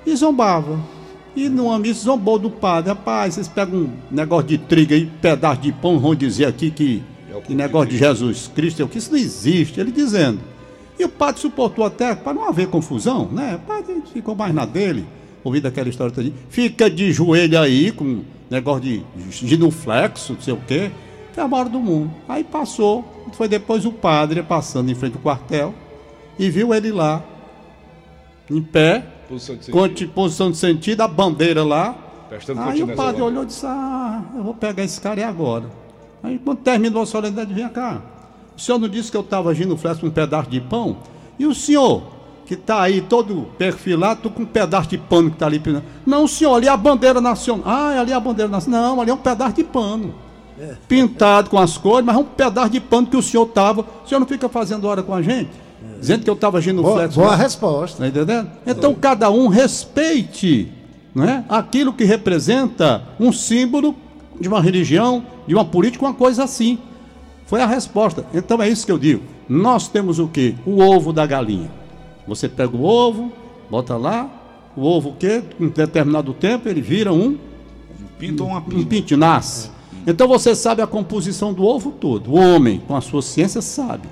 [0.05, 0.77] e zombava.
[1.35, 2.89] E numa missa zombou do padre.
[2.89, 7.03] Rapaz, vocês pegam um negócio de trigo aí, pedaço de pão, vão dizer aqui que,
[7.31, 9.79] É o que negócio de Jesus Cristo, é o que isso não existe.
[9.79, 10.39] Ele dizendo.
[10.97, 13.59] E o padre suportou até, para não haver confusão, né?
[13.61, 15.05] O padre ficou mais na dele,
[15.45, 16.29] ouvindo aquela história toda.
[16.49, 20.91] Fica de joelho aí, com negócio de genuflexo, não sei o quê.
[21.33, 22.11] Foi a maior do mundo.
[22.27, 25.73] Aí passou, foi depois o padre passando em frente ao quartel
[26.37, 27.23] e viu ele lá,
[28.49, 30.11] em pé, Posição de sentido.
[30.13, 31.95] posição de sentido, a bandeira lá.
[32.29, 33.27] Prestando Aí o padre lá.
[33.27, 35.65] olhou e disse: Ah, eu vou pegar esse cara e agora.
[36.21, 38.01] Aí quando terminou a solenidade, vem cá.
[38.55, 40.97] O senhor não disse que eu estava agindo flecha com um pedaço de pão?
[41.39, 42.03] E o senhor,
[42.45, 45.61] que está aí todo perfilado, com um pedaço de pano que está ali.
[46.05, 47.63] Não, senhor, ali é a bandeira nacional.
[47.65, 48.81] Ah, ali é a bandeira nacional.
[48.81, 50.13] Não, ali é um pedaço de pano.
[50.87, 53.81] Pintado com as cores, mas é um pedaço de pano que o senhor estava.
[53.81, 55.49] O senhor não fica fazendo hora com a gente?
[55.99, 57.19] Dizendo que eu estava agindo Boa, flecha.
[57.19, 57.97] boa resposta.
[57.99, 58.49] Tá entendendo?
[58.65, 60.71] Então cada um respeite
[61.13, 63.95] né, aquilo que representa um símbolo
[64.39, 66.77] de uma religião, de uma política, uma coisa assim.
[67.45, 68.25] Foi a resposta.
[68.33, 69.23] Então é isso que eu digo.
[69.47, 70.55] Nós temos o quê?
[70.65, 71.69] O ovo da galinha.
[72.27, 73.31] Você pega o ovo,
[73.69, 74.29] bota lá,
[74.75, 75.43] o ovo o quê?
[75.59, 77.37] Em determinado tempo ele vira um,
[78.17, 78.85] Pinta ou uma um pinta.
[78.87, 79.69] pinto, nasce.
[80.07, 82.31] Então você sabe a composição do ovo todo.
[82.31, 84.07] O homem, com a sua ciência, sabe.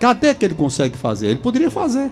[0.00, 1.28] Cadê que ele consegue fazer?
[1.28, 2.10] Ele poderia fazer.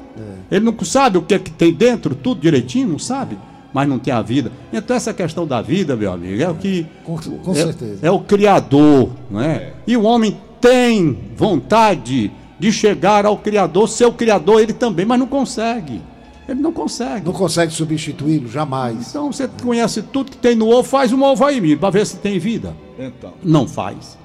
[0.51, 3.37] Ele não sabe o que, é que tem dentro, tudo direitinho, não sabe.
[3.73, 4.53] Mas não tem a vida.
[4.73, 6.87] Então essa questão da vida, meu amigo, é o que.
[7.05, 7.99] Com, com é, certeza.
[8.03, 9.73] é o Criador, não é?
[9.87, 12.31] E o homem tem vontade
[12.63, 16.01] de chegar ao Criador, ser o Criador ele também, mas não consegue.
[16.49, 17.27] Ele não consegue.
[17.27, 19.09] Não consegue substituí-lo, jamais.
[19.11, 22.19] Então você conhece tudo que tem no ovo, faz um ovo aí, para ver se
[22.19, 22.73] tem vida.
[22.97, 23.33] Então.
[23.43, 24.17] Não faz.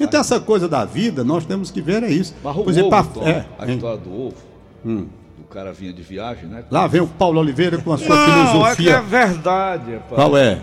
[0.00, 2.34] Então essa coisa da vida, nós temos que ver é isso.
[2.42, 3.76] Mas o Por exemplo, ovo, é, a hein?
[3.76, 4.34] história do ovo,
[4.84, 5.06] Hum.
[5.40, 6.64] o cara vinha de viagem, né?
[6.72, 8.26] Lá vem o Paulo Oliveira com a sua Não, é
[8.74, 9.00] que é filosofia.
[9.02, 10.14] verdade, rapaz.
[10.16, 10.58] Qual é?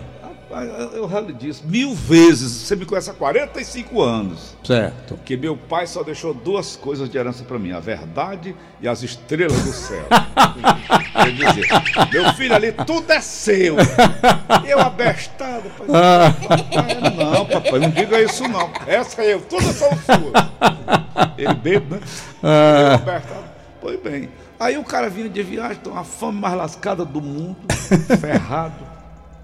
[0.92, 5.18] Eu lhe disse mil vezes, você me conhece há 45 anos, Certo.
[5.24, 9.02] que meu pai só deixou duas coisas de herança para mim, a verdade e as
[9.02, 10.04] estrelas do céu.
[11.12, 11.68] Quer dizer,
[12.12, 13.76] meu filho ali, tudo é seu.
[14.66, 15.86] Eu abestado, pai.
[15.86, 18.70] Papai, Não, papai, não diga isso não.
[18.86, 21.28] Essa é eu, todas são suas.
[21.38, 22.00] Ele bebe, né?
[22.42, 23.44] Eu abestado.
[23.80, 24.28] Pois bem.
[24.60, 27.56] Aí o cara vinha de viagem, então a fome mais lascada do mundo,
[28.20, 28.84] ferrado,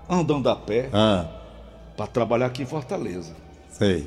[0.09, 1.29] andando a pé, Ah,
[1.97, 3.35] para trabalhar aqui em Fortaleza.
[3.71, 4.07] sei.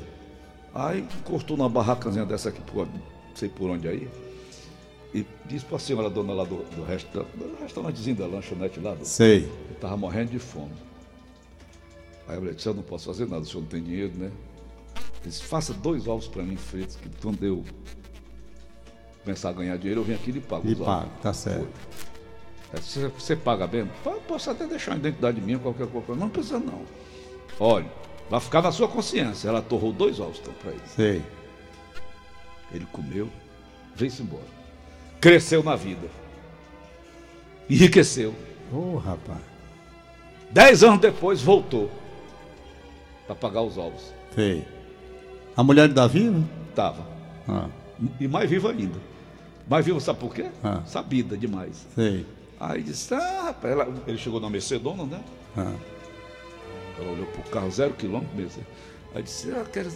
[0.74, 3.02] Aí encostou numa barracazinha dessa aqui, por, não
[3.34, 4.08] sei por onde aí,
[5.14, 8.94] e disse para a senhora dona lá do, do, resta, do restaurantezinho da lanchonete lá,
[8.94, 9.44] do, Sei.
[9.68, 10.72] eu estava morrendo de fome.
[12.26, 14.30] Aí eu falei, eu não posso fazer nada, o senhor não tem dinheiro, né?
[14.96, 17.62] Ele disse, faça dois ovos para mim fritos, que quando eu
[19.22, 21.66] começar a ganhar dinheiro, eu venho aqui e pago E pago, tá certo.
[21.66, 22.11] Aí,
[22.74, 23.88] Você, você paga bem?
[24.02, 26.14] "Pô, Posso até deixar a identidade minha, qualquer coisa.
[26.14, 26.82] Não precisa não.
[27.60, 27.86] Olha,
[28.30, 29.48] vai ficar na sua consciência.
[29.48, 30.80] Ela torrou dois ovos então, para ele.
[30.86, 31.22] Sei.
[32.72, 33.28] Ele comeu,
[33.94, 34.46] veio-se embora.
[35.20, 36.08] Cresceu na vida.
[37.68, 38.34] Enriqueceu.
[38.72, 39.38] Ô, rapaz.
[40.50, 41.90] Dez anos depois voltou
[43.26, 44.12] para pagar os ovos.
[44.34, 44.66] Sei.
[45.56, 46.42] A mulher de Davi, né?
[46.74, 47.06] Tava.
[47.48, 47.68] Ah,
[48.18, 48.98] E mais vivo ainda.
[49.68, 50.46] Mais vivo, sabe por quê?
[50.64, 50.80] Ah.
[50.86, 51.86] Sabida demais.
[51.94, 52.26] sei.
[52.64, 55.20] Aí disse, ah, rapaz, ela- ele chegou na Mercedona, né?
[55.56, 55.72] Ah,
[56.96, 58.64] Ela olhou pro carro, zero quilômetro mesmo.
[59.14, 59.90] Aí disse, ah, quero...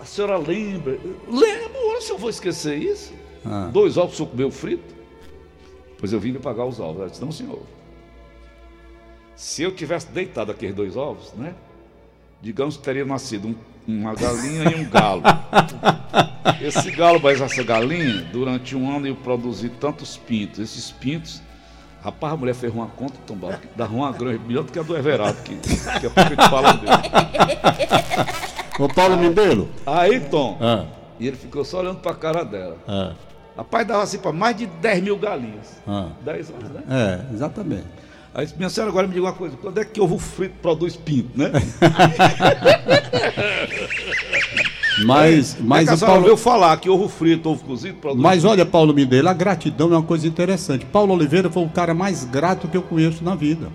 [0.00, 0.92] a senhora lembra?
[1.28, 3.12] Lembro, olha se eu vou esquecer isso.
[3.44, 3.68] Ah.
[3.72, 4.94] Dois ovos, o senhor comeu frito?
[5.98, 7.00] Pois eu vim lhe pagar os ovos.
[7.00, 7.62] Ela disse, não, senhor.
[9.34, 11.54] Se eu tivesse deitado aqueles dois ovos, né?
[12.40, 13.56] Digamos que teria nascido um-
[13.88, 15.22] uma galinha e um galo.
[16.62, 20.60] Esse galo, mas essa galinha, durante um ano eu produzi tantos pintos.
[20.60, 21.42] Esses pintos,
[22.02, 24.96] rapaz, a mulher fez uma conta, tombada, dava uma grande, melhor do que a do
[24.96, 26.92] Everardo, que, que é porque a gente fala dele.
[28.78, 29.68] Ô, Paulo Mindelo.
[29.86, 30.84] Aí, Tom, Ah,
[31.20, 32.76] e ele ficou só olhando pra cara dela.
[32.88, 33.12] ah,
[33.56, 35.76] Rapaz, dava assim para mais de 10 mil galinhas.
[35.86, 36.08] ah.
[36.22, 36.82] 10 anos, né?
[36.88, 37.84] É, exatamente.
[38.34, 40.96] Aí disse, minha senhora, agora me diga uma coisa, quando é que ovo frito produz
[40.96, 41.50] pinto, né?
[45.04, 48.20] Mas, mas, é a o senhora Paulo, veio falar que ovo frito, ovo cozido produz
[48.22, 50.84] mas olha, Paulo Mindelo, a gratidão é uma coisa interessante.
[50.84, 53.68] Paulo Oliveira foi o cara mais grato que eu conheço na vida.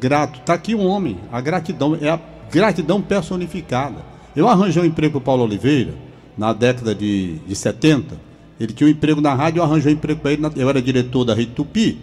[0.00, 0.40] Grato.
[0.40, 1.16] Tá aqui um homem.
[1.30, 2.18] A gratidão é a
[2.50, 3.96] gratidão personificada.
[4.34, 5.94] Eu arranjei um emprego para Paulo Oliveira
[6.36, 8.16] na década de, de 70.
[8.58, 10.42] Ele tinha um emprego na rádio, eu arranjei um emprego para ele.
[10.42, 11.98] na- eu era diretor da Rede Tupi.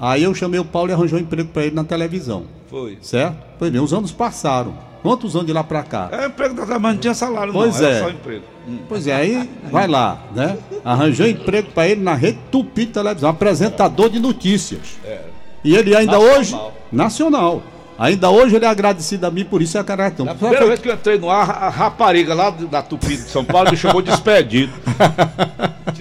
[0.00, 2.44] Aí eu chamei o Paulo e arranjei um emprego para ele na televisão.
[2.70, 2.96] Foi.
[3.02, 3.36] Certo?
[3.58, 4.74] Pois bem, os anos passaram.
[5.04, 6.08] Quantos anos de lá para cá?
[6.10, 7.88] É emprego da mas não tinha salário, Pois não.
[7.88, 8.00] É.
[8.00, 8.44] só emprego.
[8.88, 10.56] Pois é, aí vai lá, né?
[10.82, 14.96] Arranjou emprego para ele na Rede Tupi Televisão, apresentador de notícias.
[15.62, 16.38] E ele ainda Nacional.
[16.40, 16.56] hoje.
[16.90, 17.62] Nacional.
[17.98, 20.26] Ainda hoje ele é agradecido a mim por isso é caratão.
[20.26, 23.44] A primeira vez que eu entrei no ar, a rapariga lá da Tupi de São
[23.44, 24.72] Paulo me chamou de expedito.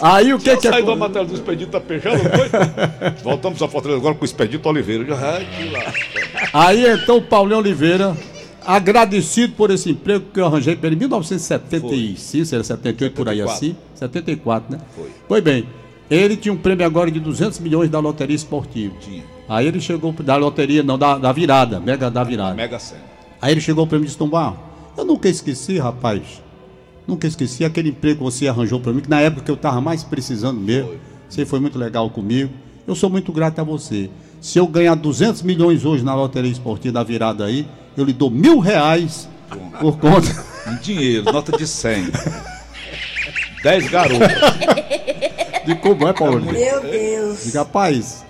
[0.00, 0.96] Aí o que tinha que a é.
[0.96, 3.22] matéria do expedito da Peixão, não foi?
[3.22, 5.04] Voltamos a Fortaleza agora com o expedito Oliveira.
[5.04, 5.92] Já, ai, que lá.
[6.52, 8.16] Aí então o Paulinho Oliveira,
[8.64, 13.38] agradecido por esse emprego que eu arranjei para ele em 1975, era 78 por aí
[13.38, 13.52] 74.
[13.54, 14.80] assim, 74, né?
[14.94, 15.10] Foi.
[15.26, 15.66] Pois bem,
[16.10, 18.94] ele tinha um prêmio agora de 200 milhões da loteria esportiva.
[19.00, 19.24] Tinha.
[19.48, 22.54] Aí ele chegou da loteria, não, da, da virada, mega da virada.
[22.54, 23.02] Mega Sena.
[23.40, 24.58] Aí ele chegou para mim e disse, Tom Barro,
[24.96, 26.42] eu nunca esqueci, rapaz.
[27.08, 29.80] Nunca esqueci aquele emprego que você arranjou para mim, que na época que eu estava
[29.80, 30.96] mais precisando mesmo.
[31.26, 32.52] Você foi muito legal comigo.
[32.86, 34.10] Eu sou muito grato a você.
[34.42, 37.66] Se eu ganhar 200 milhões hoje na loteria esportiva da virada aí,
[37.96, 39.26] eu lhe dou mil reais
[39.80, 40.28] por conta.
[40.70, 42.08] Em dinheiro, nota de 100.
[43.62, 44.28] 10 garotas.
[45.64, 46.40] de como é, Paulo?
[46.44, 47.44] Meu Deus.
[47.44, 48.22] Diga, rapaz,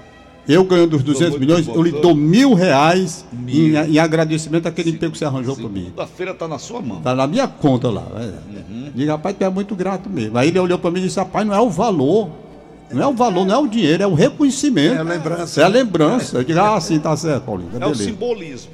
[0.48, 3.84] eu ganhando os 200 muito milhões, bom, eu lhe dou mil reais em, Mil.
[3.84, 5.84] em agradecimento àquele emprego que você arranjou para mim.
[5.84, 7.02] Segunda-feira tá na sua mão.
[7.02, 8.06] Tá na minha conta lá.
[8.16, 8.22] É.
[8.58, 8.90] Uhum.
[8.94, 10.38] Diga, rapaz, tu é muito grato mesmo.
[10.38, 12.30] Aí ele olhou pra mim e disse, rapaz, não é o valor.
[12.90, 14.94] Não é o valor, não é o dinheiro, é o reconhecimento.
[14.94, 15.60] É a lembrança.
[15.60, 16.38] É a lembrança.
[16.38, 17.70] Eu digo, ah, sim, tá certo, Paulinho.
[17.70, 18.72] Tá É o simbolismo.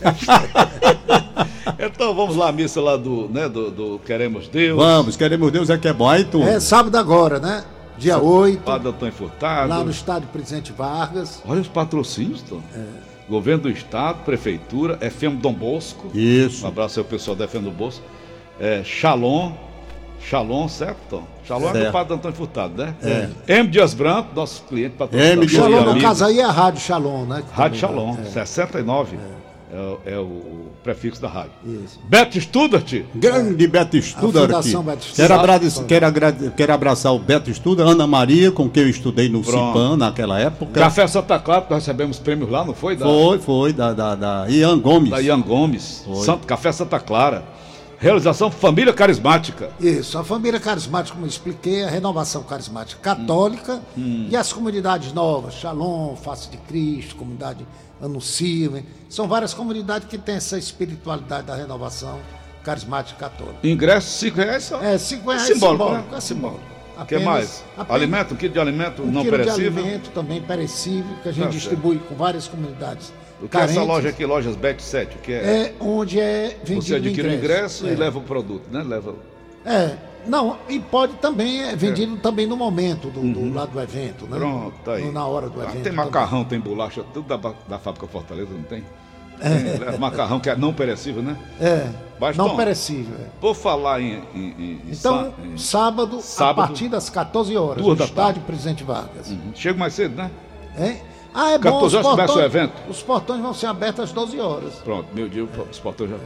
[1.78, 4.76] então vamos lá, a missa lá do, né, do, do Queremos Deus.
[4.76, 6.08] Vamos, queremos Deus é que é bom.
[6.08, 6.40] Aí tu.
[6.42, 7.64] É sábado agora, né?
[8.00, 9.68] Dia 8, Padre Antônio Furtado.
[9.68, 11.42] lá no estádio Presidente Vargas.
[11.46, 12.60] Olha os patrocínios, Tom.
[12.74, 12.84] É.
[13.28, 16.08] Governo do Estado, Prefeitura, FM Dom Bosco.
[16.12, 16.66] Um Isso.
[16.66, 18.02] abraço aí ao pessoal da FM do Bosco.
[18.58, 19.52] É, Shalom.
[20.22, 21.24] Shalom, certo, Tom?
[21.46, 21.92] Shalom é do Certo.
[21.92, 22.94] Padre Antônio Furtado, né?
[23.48, 23.54] É.
[23.58, 23.68] M.
[23.70, 24.98] Dias Branco, nosso cliente M.
[24.98, 25.46] patrocinador.
[25.46, 27.42] Dias e Shalom, no caso aí é a Rádio Shalom, né?
[27.46, 29.16] que Rádio também- Shalom, é, 69.
[29.16, 29.20] É,
[29.76, 31.52] o- é o, prefixo da rádio.
[31.64, 32.00] Isso.
[32.04, 32.92] Beto Studart.
[33.14, 33.54] Grande.
[34.48, 35.28] Fundação Beto Studer.
[35.28, 39.28] Quero, abraçar, quero, agra- quero abraçar o Beto Studer, Ana Maria, com quem eu estudei
[39.28, 39.68] no Pronto.
[39.68, 40.72] Cipan naquela época.
[40.80, 42.96] Café Santa Clara, nós recebemos prêmios lá, não foi?
[42.96, 45.10] Da, Foi, foi, da, da, da Ian Gomes.
[45.10, 46.02] da Ian Gomes.
[46.04, 46.24] Foi.
[46.24, 47.44] Santo, Café Santa Clara.
[48.00, 49.70] Realização Família Carismática.
[49.78, 54.26] Isso, a família carismática, como eu expliquei, é a renovação carismática católica Hum.
[54.30, 57.66] e as comunidades novas, Shalom, Face de Cristo, comunidade
[58.02, 62.18] Anuncia, são várias comunidades que têm essa espiritualidade da renovação
[62.64, 63.58] carismática católica.
[63.62, 64.80] Ingresso 5 reais só.
[64.82, 66.16] É, cinco reais simbólico, simbólico, né?
[66.16, 66.60] é simbólico.
[66.98, 67.62] O que mais?
[67.76, 69.70] apenas Alimento, um quilo de alimento um não quilo perecível.
[69.72, 73.60] de alimento também perecível, que a gente Tá distribui com várias comunidades O que é
[73.60, 73.88] essa carentes.
[73.88, 75.16] loja aqui, Lojas Bet 7?
[75.16, 75.36] O que é?
[75.36, 77.92] É onde é vendido Você adquire o ingresso É.
[77.92, 78.82] e leva o produto, né?
[78.86, 79.14] Leva.
[79.64, 84.26] É, não, e pode também, é vendido também no momento do, do lado do evento,
[84.26, 84.36] né?
[84.38, 85.10] Pronto, tá aí.
[85.10, 85.74] Na hora do Ah, evento.
[85.82, 86.04] Tem também.
[86.04, 88.84] macarrão, tem bolacha, tudo da, da fábrica Fortaleza, não tem?
[89.40, 91.34] Tem, leva macarrão que é não perecível, né?
[91.58, 91.88] É,
[92.20, 93.14] Mas, não perecível.
[93.18, 93.28] é.
[93.40, 94.22] Por falar em.
[94.34, 98.84] em- em- Então, em- sábado, sábado, a partir das 14 horas, no da estádio Presidente
[98.84, 99.32] Vargas.
[99.54, 100.30] Chega mais cedo, né?
[100.78, 101.00] Hein?
[101.32, 102.72] Ah, é bom, 14 os horas começa portões, o evento?
[102.90, 104.74] os portões vão ser abertos às 12 horas.
[104.76, 106.16] Pronto, meu dia, os portões já.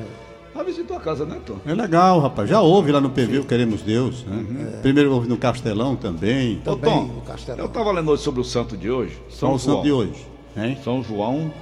[0.57, 1.57] Ah, visita tua casa, né, Tom?
[1.67, 2.49] É legal, rapaz.
[2.49, 4.25] Já houve lá no PV o Queremos Deus.
[4.25, 4.37] Né?
[4.37, 4.81] Uhum.
[4.83, 6.61] Primeiro houve no Castelão também.
[6.65, 7.61] Ô, Também Tom, no Castelão.
[7.65, 9.21] eu tava lendo hoje sobre o santo de hoje.
[9.29, 10.27] São o santo de hoje.
[10.57, 10.79] Hein?
[10.85, 11.53] São João.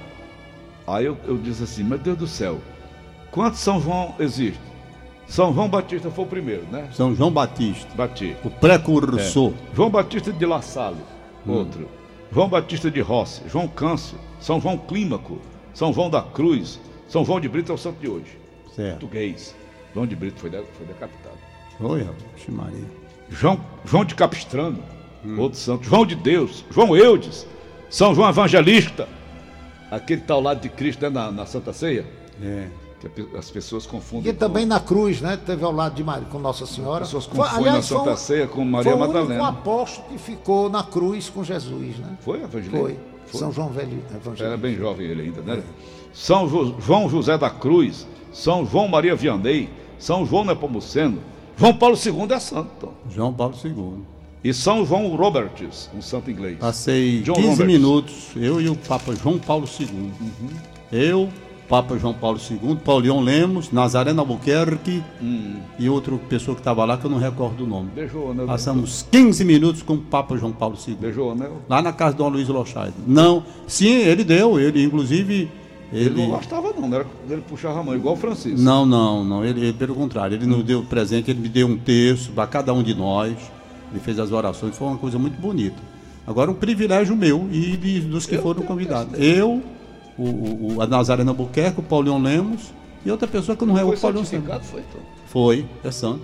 [0.85, 2.59] Aí eu, eu disse assim, meu Deus do céu,
[3.31, 4.61] quantos São João existem?
[5.25, 6.89] São João Batista foi o primeiro, né?
[6.91, 8.47] São João Batista, Batista.
[8.47, 9.53] o precursor.
[9.73, 10.97] João Batista de La Salle,
[11.47, 11.87] outro.
[12.33, 15.39] João Batista de Rossi, João Câncio, São João Clímaco,
[15.73, 18.37] São João da Cruz, São João de Brito é o santo de hoje.
[18.75, 18.99] Certo.
[19.01, 19.55] Português.
[19.93, 21.35] João de Brito foi, de- foi decapitado.
[21.79, 22.23] Oi, rapaz.
[22.35, 22.85] Vixe Maria.
[23.29, 24.79] João, João de Capistrano,
[25.37, 25.83] outro santo.
[25.85, 27.45] João de Deus, João Eudes,
[27.89, 29.07] São João Evangelista,
[29.91, 32.05] aquele que está ao lado de Cristo né, na, na Santa Ceia,
[32.41, 32.67] É.
[33.09, 34.31] que as pessoas confundem.
[34.31, 35.37] E também na cruz, né?
[35.37, 37.03] Teve ao lado de Maria, com Nossa Senhora.
[37.03, 39.19] As pessoas Foi- confundem aliás, a Santa foi um- Ceia com Maria foi o único
[39.19, 39.47] Madalena.
[39.49, 42.17] apóstolo que ficou na cruz com Jesus, né?
[42.21, 42.77] Foi, Evangelista?
[42.79, 42.99] Foi.
[43.33, 44.57] São João Velho Era Evangelista.
[44.57, 45.63] bem jovem ele ainda, né?
[46.13, 51.19] São Jo- João José da Cruz, São João Maria Vianney, São João Nepomuceno,
[51.57, 52.69] João Paulo II é santo.
[52.79, 52.93] Tom.
[53.09, 54.03] João Paulo II.
[54.43, 56.57] E São João Roberts, um santo inglês.
[56.59, 57.65] Passei John 15 Roberts.
[57.73, 60.11] minutos, eu e o Papa João Paulo II.
[60.91, 61.29] Eu,
[61.73, 65.01] Papa João Paulo II, Paulion Lemos, Nazareno Albuquerque
[65.79, 67.89] e outra pessoa que estava lá que eu não recordo o nome.
[67.95, 68.45] Beijou anel.
[68.45, 70.93] Passamos 15 minutos com o Papa João Paulo II.
[71.01, 71.61] Beijou anel.
[71.67, 72.93] Lá na casa do Luiz Lochaide.
[73.07, 75.49] Não, sim, ele deu, ele inclusive.
[75.91, 78.59] Ele Ele, não gostava não, não era ele puxava a mão, igual o Francisco.
[78.61, 81.75] não, não, não, ele, ele, pelo contrário, ele nos deu presente, ele me deu um
[81.77, 83.33] terço para cada um de nós.
[83.91, 85.77] Ele fez as orações, foi uma coisa muito bonita.
[86.27, 89.19] Agora, um privilégio meu e de- dos que Eu foram convidados.
[89.19, 89.61] Eu,
[90.17, 92.71] o, o, o- a Nazarena Albuquerque, o Paulion Lemos
[93.05, 94.19] e outra pessoa que não Foi recordo.
[94.19, 94.67] o santificado, Lemos.
[94.69, 94.99] foi, Tom.
[95.27, 96.21] Foi, é santo.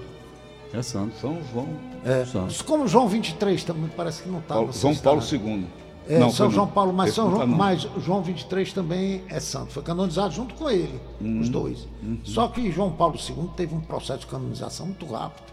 [0.74, 1.16] É santo.
[1.20, 1.68] São João.
[2.06, 2.24] É.
[2.26, 2.64] Santo.
[2.64, 4.54] Como João 23 também parece que não está.
[4.54, 5.66] Paulo- João Paulo II.
[6.08, 6.74] É, Não, São foi João não.
[6.74, 7.58] Paulo, mas São não João, tá, não.
[7.58, 9.72] mas João 23 também é santo.
[9.74, 11.40] Foi canonizado junto com ele, Hum.
[11.42, 11.88] os dois.
[12.24, 15.46] Só que João Paulo II teve um processo de canonização muito rápido,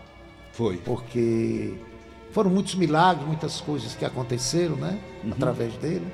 [0.53, 0.79] Foi.
[0.79, 1.75] porque
[2.31, 4.99] foram muitos milagres, muitas coisas que aconteceram, né?
[5.25, 5.33] Uhum.
[5.33, 6.07] Através dele.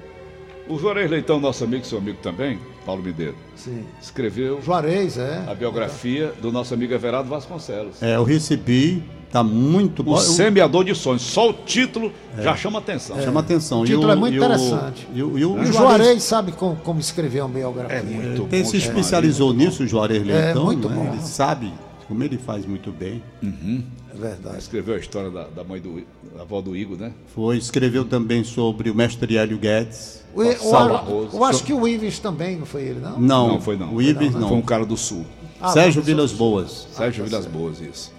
[0.68, 3.34] O Juarez Leitão, nosso amigo, seu amigo também, Paulo Mineiro.
[3.56, 3.84] Sim.
[4.00, 5.44] Escreveu Juarez, é.
[5.48, 8.00] a biografia do nosso amigo Everardo Vasconcelos.
[8.00, 10.12] É, eu recebi, tá muito bom.
[10.14, 11.22] O Semeador de Sonhos.
[11.22, 13.20] Só o título já chama atenção.
[13.20, 13.80] Chama atenção.
[13.80, 15.08] O E título é muito e o- interessante.
[15.12, 17.98] E o, e o E o Juarez Juarez sabe como, como escrever uma biografia.
[17.98, 18.68] É muito tem- bom.
[18.70, 20.64] se especializou nisso, o Juarez Leitão.
[20.64, 20.94] muito né?
[20.96, 21.12] bom.
[21.12, 21.72] Ele sabe
[22.12, 23.22] como ele faz muito bem.
[23.42, 24.58] É verdade.
[24.58, 26.02] Escreveu a história da, da mãe do
[26.36, 27.12] da avó do Igor, né?
[27.34, 30.22] Foi, escreveu também sobre o mestre Hélio Guedes.
[30.34, 33.18] O, o, Saulo eu, acho que o Ives também, não foi ele, não?
[33.18, 33.94] Não, Não foi não.
[33.94, 34.48] O Ives não.
[34.48, 35.24] Foi um cara do sul.
[35.58, 36.86] Ah, Sérgio Vilas Boas.
[36.92, 38.12] Sérgio Vilas Boas, isso.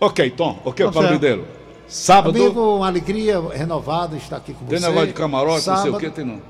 [0.00, 0.58] Ok, Tom.
[0.64, 1.10] Ok, Tá Paulo.
[1.12, 1.44] Mineiro.
[1.86, 2.38] Sábado.
[2.38, 4.86] Amigo, uma alegria renovada estar aqui com Tem você.
[4.86, 6.40] negócio de camarote, não sei o Sábado- que, tem não.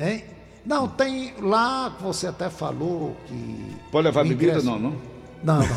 [0.00, 0.24] Hein?
[0.66, 3.76] Não, tem lá que você até falou que.
[3.92, 4.52] Pode levar bebida?
[4.52, 4.94] ingresso- Não, não.
[5.42, 5.66] Não, não.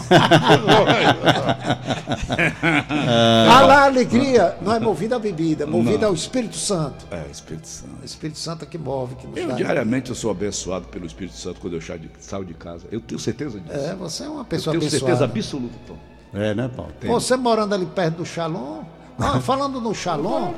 [3.50, 6.08] Ah, lá a alegria não é movida a bebida, é movida Não.
[6.10, 7.06] ao Espírito Santo.
[7.12, 8.02] É, Espírito Santo.
[8.02, 9.54] O Espírito Santo é que move, que nos Eu dá.
[9.56, 12.86] diariamente eu sou abençoado pelo Espírito Santo quando eu saio de, saio de casa.
[12.92, 13.74] Eu tenho certeza disso.
[13.74, 15.06] É, você é uma eu pessoa tenho abençoada.
[15.06, 15.98] certeza absoluta, Tom.
[16.34, 16.92] É, né, Paulo?
[17.04, 18.84] Você morando ali perto do Shalom.
[19.20, 20.54] Ah, falando no Shalom,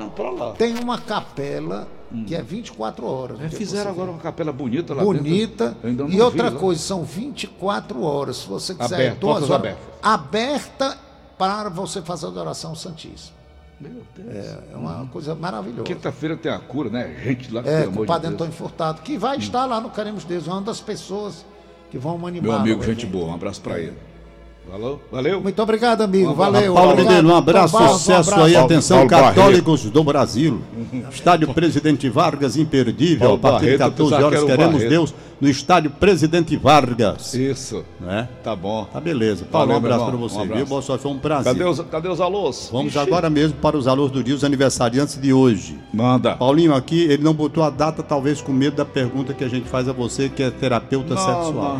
[0.57, 1.87] tem uma capela
[2.27, 3.41] que é 24 horas.
[3.41, 5.75] É, que fizeram agora uma capela bonita lá bonita.
[5.83, 6.03] dentro.
[6.05, 6.59] Não E outra vi lá.
[6.59, 8.37] coisa, são 24 horas.
[8.37, 9.51] Se você quiser, Aberto, duas horas.
[9.55, 9.83] abertas.
[10.01, 10.97] Aberta
[11.37, 13.35] para você fazer a adoração santíssima.
[13.79, 14.35] Meu Deus.
[14.73, 15.83] É uma coisa maravilhosa.
[15.83, 17.13] Quinta-feira tem a cura, né?
[17.21, 18.33] Gente lá, É, pelo com o Padre de.
[18.35, 21.45] Antônio Furtado, que vai estar lá no Queremos Deus, é uma das pessoas
[21.91, 22.41] que vão animar.
[22.43, 23.27] Meu amigo, gente boa.
[23.31, 23.97] Um abraço pra ele.
[24.69, 24.99] Valeu?
[25.11, 25.41] Valeu?
[25.41, 26.33] Muito obrigado, amigo.
[26.33, 26.73] Valeu.
[26.73, 27.13] Paulo obrigado.
[27.13, 28.47] Mineiro, um abraço, um sucesso abraço.
[28.47, 29.35] aí, atenção, Paulo Barreto.
[29.35, 30.61] católicos do Brasil.
[31.11, 34.89] Estádio Presidente Vargas, imperdível, Paulo a partir de Barreto, eu 14 pensava horas, queremos Barreto.
[34.89, 37.33] Deus no Estádio Presidente Vargas.
[37.33, 37.85] Isso.
[37.99, 38.27] Né?
[38.43, 38.85] Tá bom.
[38.91, 39.45] Tá beleza.
[39.49, 40.57] Paulo, Valeu, um abraço para você, Um abraço.
[40.57, 40.65] viu?
[40.65, 41.53] Boa sorte, foi um prazer.
[41.53, 42.69] Cadê os, cadê os alôs?
[42.71, 42.99] Vamos Ixi.
[42.99, 45.77] agora mesmo para os alôs do dia, os aniversariantes de hoje.
[45.93, 46.35] Manda.
[46.35, 49.69] Paulinho aqui, ele não botou a data, talvez com medo da pergunta que a gente
[49.69, 51.79] faz a você, que é terapeuta sexual.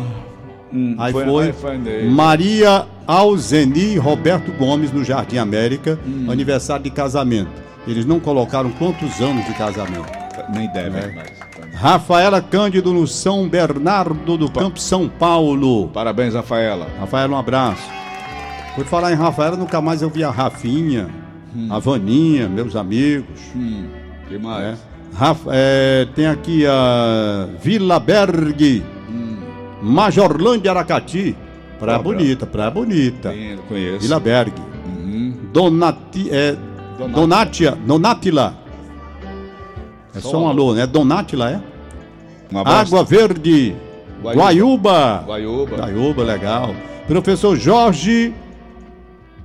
[0.72, 2.08] Hum, Aí foi, foi.
[2.10, 6.26] Maria Alzeni Roberto Gomes, no Jardim América, Hum.
[6.30, 7.50] aniversário de casamento.
[7.86, 10.10] Eles não colocaram quantos anos de casamento.
[10.52, 11.12] Nem deve É.
[11.14, 11.30] mais.
[11.74, 15.88] Rafaela Cândido, no São Bernardo do Campo, São Paulo.
[15.88, 16.86] Parabéns, Rafaela.
[16.98, 17.82] Rafaela, um abraço.
[18.74, 21.08] Por falar em Rafaela, nunca mais eu vi a Rafinha,
[21.54, 21.68] Hum.
[21.70, 23.40] a Vaninha, meus amigos.
[23.54, 23.84] Hum,
[24.28, 24.62] que mais?
[24.64, 24.76] né?
[25.14, 28.82] Rafa- é, tem aqui a Vila Berg,
[29.86, 31.36] Majorlândia Aracati.
[31.78, 33.32] Praia bonita, praia bonita.
[33.68, 34.00] Conheço.
[34.00, 34.52] Vila Berg.
[34.86, 35.34] Uhum.
[35.52, 36.56] Donati, é.
[37.12, 38.54] Donatia, Donatila.
[40.14, 40.86] É Só só um alô, né?
[40.86, 41.60] Donatila, é?
[42.52, 42.58] Um.
[42.58, 43.76] Água Verde.
[44.22, 45.22] Guaiúba.
[45.26, 45.76] Guaiúba.
[45.76, 46.74] Guaiúba, legal.
[47.06, 48.34] Professor Jorge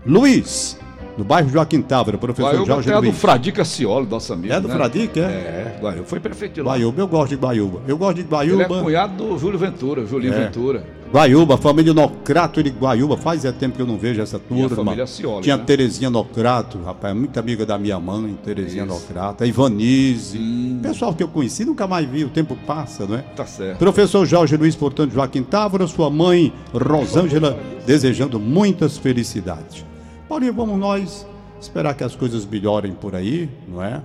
[0.06, 0.80] Luiz,
[1.21, 2.17] do bairro Joaquim Távora.
[2.17, 3.17] Professor Guaiúba Jorge tem a do Luiz.
[3.19, 4.51] Fradica Cioli, nosso amigo.
[4.53, 4.73] É do né?
[4.73, 5.23] Fradique, é?
[5.23, 6.03] É, Guaiúba.
[6.05, 6.71] Foi prefeito de lá.
[6.71, 7.81] Guaiúba, eu gosto de Guaiúba.
[7.88, 8.63] Eu gosto de Ele Guaiúba.
[8.63, 10.45] é cunhado do Júlio Ventura, Julinho É.
[10.45, 10.84] Ventura.
[11.13, 13.17] Guaiúba, família Nocrato de Guaiúba.
[13.17, 14.69] Faz é tempo que eu não vejo essa turma.
[14.69, 15.63] família Cioli, Tinha né?
[15.63, 18.93] Terezinha Nocrato, rapaz, muito amiga da minha mãe, Terezinha Isso.
[18.93, 20.39] Nocrato, a Ivanise.
[20.39, 20.79] Hum.
[20.81, 23.21] Pessoal que eu conheci, nunca mais vi, o tempo passa, não é?
[23.36, 23.77] Tá certo.
[23.77, 29.86] Professor Jorge Luiz, portanto, Joaquim Távora, sua mãe, Rosângela, desejando muitas felicidades.
[30.31, 31.27] Paulinho, vamos nós
[31.59, 34.01] esperar que as coisas melhorem por aí, não é?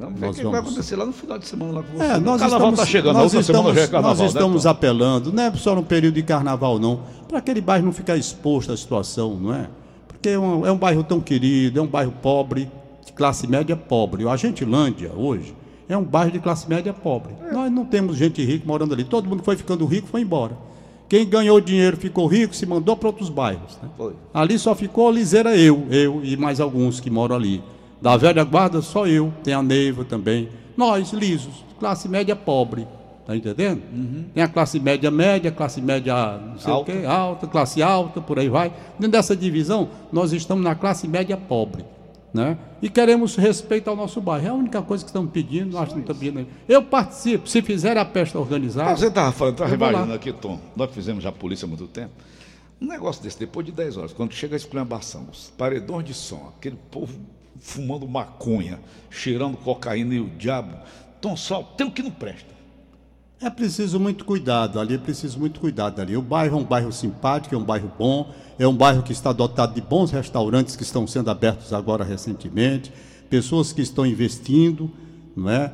[0.00, 2.04] Vamos ver o que vai vamos- acontecer lá no final de semana lá com você.
[2.04, 5.42] É, nós carnaval estamos, tá chegando, nós estamos, é carnaval, nós estamos né, apelando, não
[5.44, 9.36] é só no período de carnaval, não, para aquele bairro não ficar exposto à situação,
[9.36, 9.68] não é?
[10.08, 12.68] Porque é um, é um bairro tão querido, é um bairro pobre,
[13.06, 14.28] de classe média pobre.
[14.28, 15.54] A Gentilândia, hoje,
[15.88, 17.34] é um bairro de classe média pobre.
[17.52, 19.04] Nós não temos gente rica morando ali.
[19.04, 20.56] Todo mundo foi ficando rico, foi embora.
[21.08, 23.78] Quem ganhou dinheiro ficou rico, se mandou para outros bairros.
[23.82, 23.88] né?
[24.34, 27.62] Ali só ficou liseira eu, eu e mais alguns que moram ali.
[28.00, 29.32] Da velha guarda, só eu.
[29.42, 30.48] Tem a Neiva também.
[30.76, 32.86] Nós, lisos, classe média pobre.
[33.26, 33.82] Tá entendendo?
[34.32, 36.92] Tem a classe média média, classe média não sei Alta.
[36.92, 38.72] o quê, alta, classe alta, por aí vai.
[38.98, 41.84] Dentro dessa divisão, nós estamos na classe média pobre.
[42.32, 42.58] Né?
[42.82, 44.46] E queremos respeito ao nosso bairro.
[44.46, 46.46] É a única coisa que estamos pedindo, nós não estamos pedindo.
[46.68, 48.96] Eu participo, se fizer a peste organizada.
[48.96, 50.60] Você estava falando, estava imaginando aqui, Tom.
[50.76, 52.12] Nós fizemos já polícia há muito tempo.
[52.80, 56.52] Um negócio desse, depois de 10 horas, quando chega a exclamação, os paredões de som,
[56.56, 57.18] aquele povo
[57.58, 58.78] fumando maconha,
[59.10, 60.76] cheirando cocaína e o diabo.
[61.20, 62.58] Tom, só tem o que não presta.
[63.40, 66.16] É preciso muito cuidado ali, é preciso muito cuidado ali.
[66.16, 69.32] O bairro é um bairro simpático, é um bairro bom, é um bairro que está
[69.32, 72.92] dotado de bons restaurantes que estão sendo abertos agora recentemente,
[73.30, 74.90] pessoas que estão investindo,
[75.36, 75.70] não é?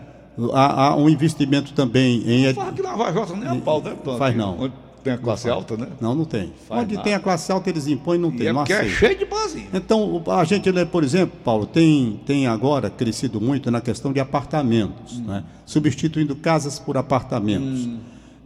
[0.53, 2.53] Há, há um investimento também em.
[2.53, 4.19] Fala que Nova Jota nem é pau, né, Tom?
[4.19, 4.59] Faz não.
[4.59, 4.75] Onde
[5.05, 5.87] tem a classe alta, né?
[6.01, 6.53] Não, não tem.
[6.67, 7.05] Faz Onde nada.
[7.05, 8.47] tem a classe alta, eles impõem, não E tem.
[8.49, 9.69] é não porque é cheio de barzinho.
[9.73, 15.21] Então, a gente, por exemplo, Paulo, tem, tem agora crescido muito na questão de apartamentos,
[15.21, 15.45] né?
[15.67, 17.87] substituindo casas por apartamentos.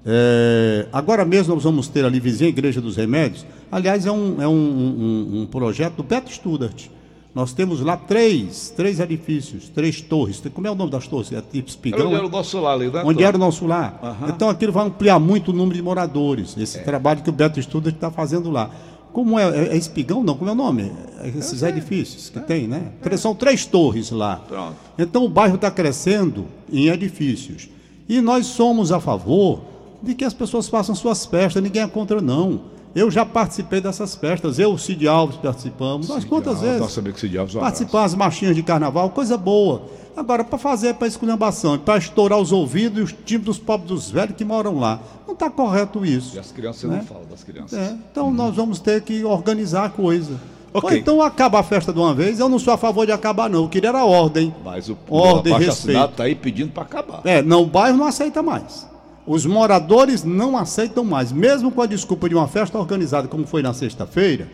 [0.05, 3.47] É, agora mesmo nós vamos ter ali vizinha Igreja dos Remédios.
[3.71, 6.87] Aliás, é um, é um, um, um projeto do Beto Studart.
[7.35, 10.43] Nós temos lá três, três edifícios, três torres.
[10.53, 11.31] Como é o nome das torres?
[11.31, 12.07] É tipo espigão?
[12.07, 13.03] Onde era o nosso lar ali, né?
[13.05, 14.01] Onde era o nosso lar.
[14.03, 14.29] Aham.
[14.31, 16.57] Então aquilo vai ampliar muito o número de moradores.
[16.57, 18.71] Esse trabalho que o Beto Studart está fazendo lá.
[19.13, 20.23] Como é, é, é espigão?
[20.23, 20.93] Não, como é o nome?
[21.21, 22.93] É esses edifícios que tem, né?
[23.17, 24.37] São três torres lá.
[24.37, 24.77] Pronto.
[24.99, 27.69] Então o bairro está crescendo em edifícios.
[28.09, 29.61] E nós somos a favor
[30.03, 32.78] de que as pessoas façam suas festas, ninguém é contra, não.
[32.95, 36.09] Eu já participei dessas festas, eu, o Cid Alves, participamos.
[36.09, 36.81] Nós quantas Alves, vezes?
[36.81, 37.61] nosso amigo Cid Alves, um.
[37.61, 39.83] Participar as marchinhas de carnaval, coisa boa.
[40.17, 44.11] Agora, para fazer para esculhambação, para estourar os ouvidos e os timbres dos pobres dos
[44.11, 45.01] velhos que moram lá.
[45.27, 46.35] Não está correto isso.
[46.35, 46.97] E as crianças né?
[46.97, 47.79] não falam das crianças.
[47.79, 50.41] É, então nós vamos ter que organizar a coisa.
[50.73, 50.91] Ok.
[50.91, 53.49] Ou então acaba a festa de uma vez, eu não sou a favor de acabar,
[53.49, 53.63] não.
[53.63, 54.55] Eu queria era ordem.
[54.65, 55.97] Mas o Ordem, o abaixo respeito.
[55.97, 57.21] assinado tá aí pedindo para acabar.
[57.25, 58.87] É, não, o bairro não aceita mais.
[59.29, 63.61] Os moradores não aceitam mais, mesmo com a desculpa de uma festa organizada, como foi
[63.61, 64.49] na sexta-feira,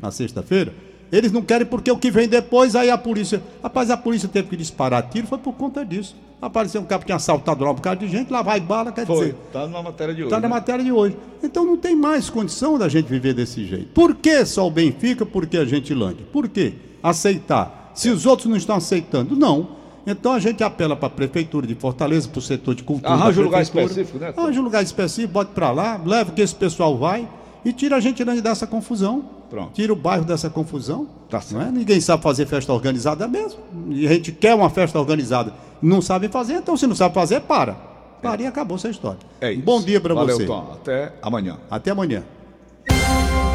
[0.00, 0.72] na sexta-feira,
[1.10, 3.42] eles não querem porque o que vem depois, aí a polícia.
[3.60, 6.14] Rapaz, a polícia teve que disparar tiro, foi por conta disso.
[6.40, 9.04] Apareceu um cara que tinha assaltado lá um bocado de gente, lá vai bala, quer
[9.04, 9.16] Foi.
[9.16, 9.36] dizer.
[9.52, 10.28] Tá na matéria de hoje.
[10.28, 10.54] Está na né?
[10.54, 11.16] matéria de hoje.
[11.42, 13.88] Então não tem mais condição da gente viver desse jeito.
[13.92, 15.26] Por que só o Benfica?
[15.26, 16.24] Por que a Gentilândia?
[16.32, 17.90] Por que aceitar?
[17.96, 19.79] Se os outros não estão aceitando, não.
[20.06, 23.12] Então a gente apela para a Prefeitura de Fortaleza, para o setor de cultura.
[23.12, 24.32] Arranja um lugar específico, né?
[24.36, 27.28] Arranja um lugar específico, bote para lá, leva que esse pessoal vai
[27.64, 29.24] e tira a Gentilândia dessa confusão.
[29.50, 29.72] Pronto.
[29.72, 31.06] Tira o bairro dessa confusão.
[31.28, 31.68] Tá não certo.
[31.68, 31.70] é?
[31.72, 33.60] Ninguém sabe fazer festa organizada mesmo.
[33.90, 35.52] E a gente quer uma festa organizada.
[35.82, 37.74] Não sabe fazer, então se não sabe fazer, para.
[38.22, 39.18] Para e acabou essa história.
[39.40, 39.62] É isso.
[39.62, 40.44] Bom dia para você.
[40.44, 40.72] Tom.
[40.72, 41.56] Até amanhã.
[41.70, 42.22] Até amanhã.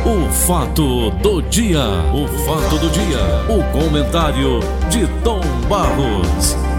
[0.06, 1.82] O fato do dia,
[2.14, 3.18] o fato do dia,
[3.49, 6.75] o comentário de Tom Barros.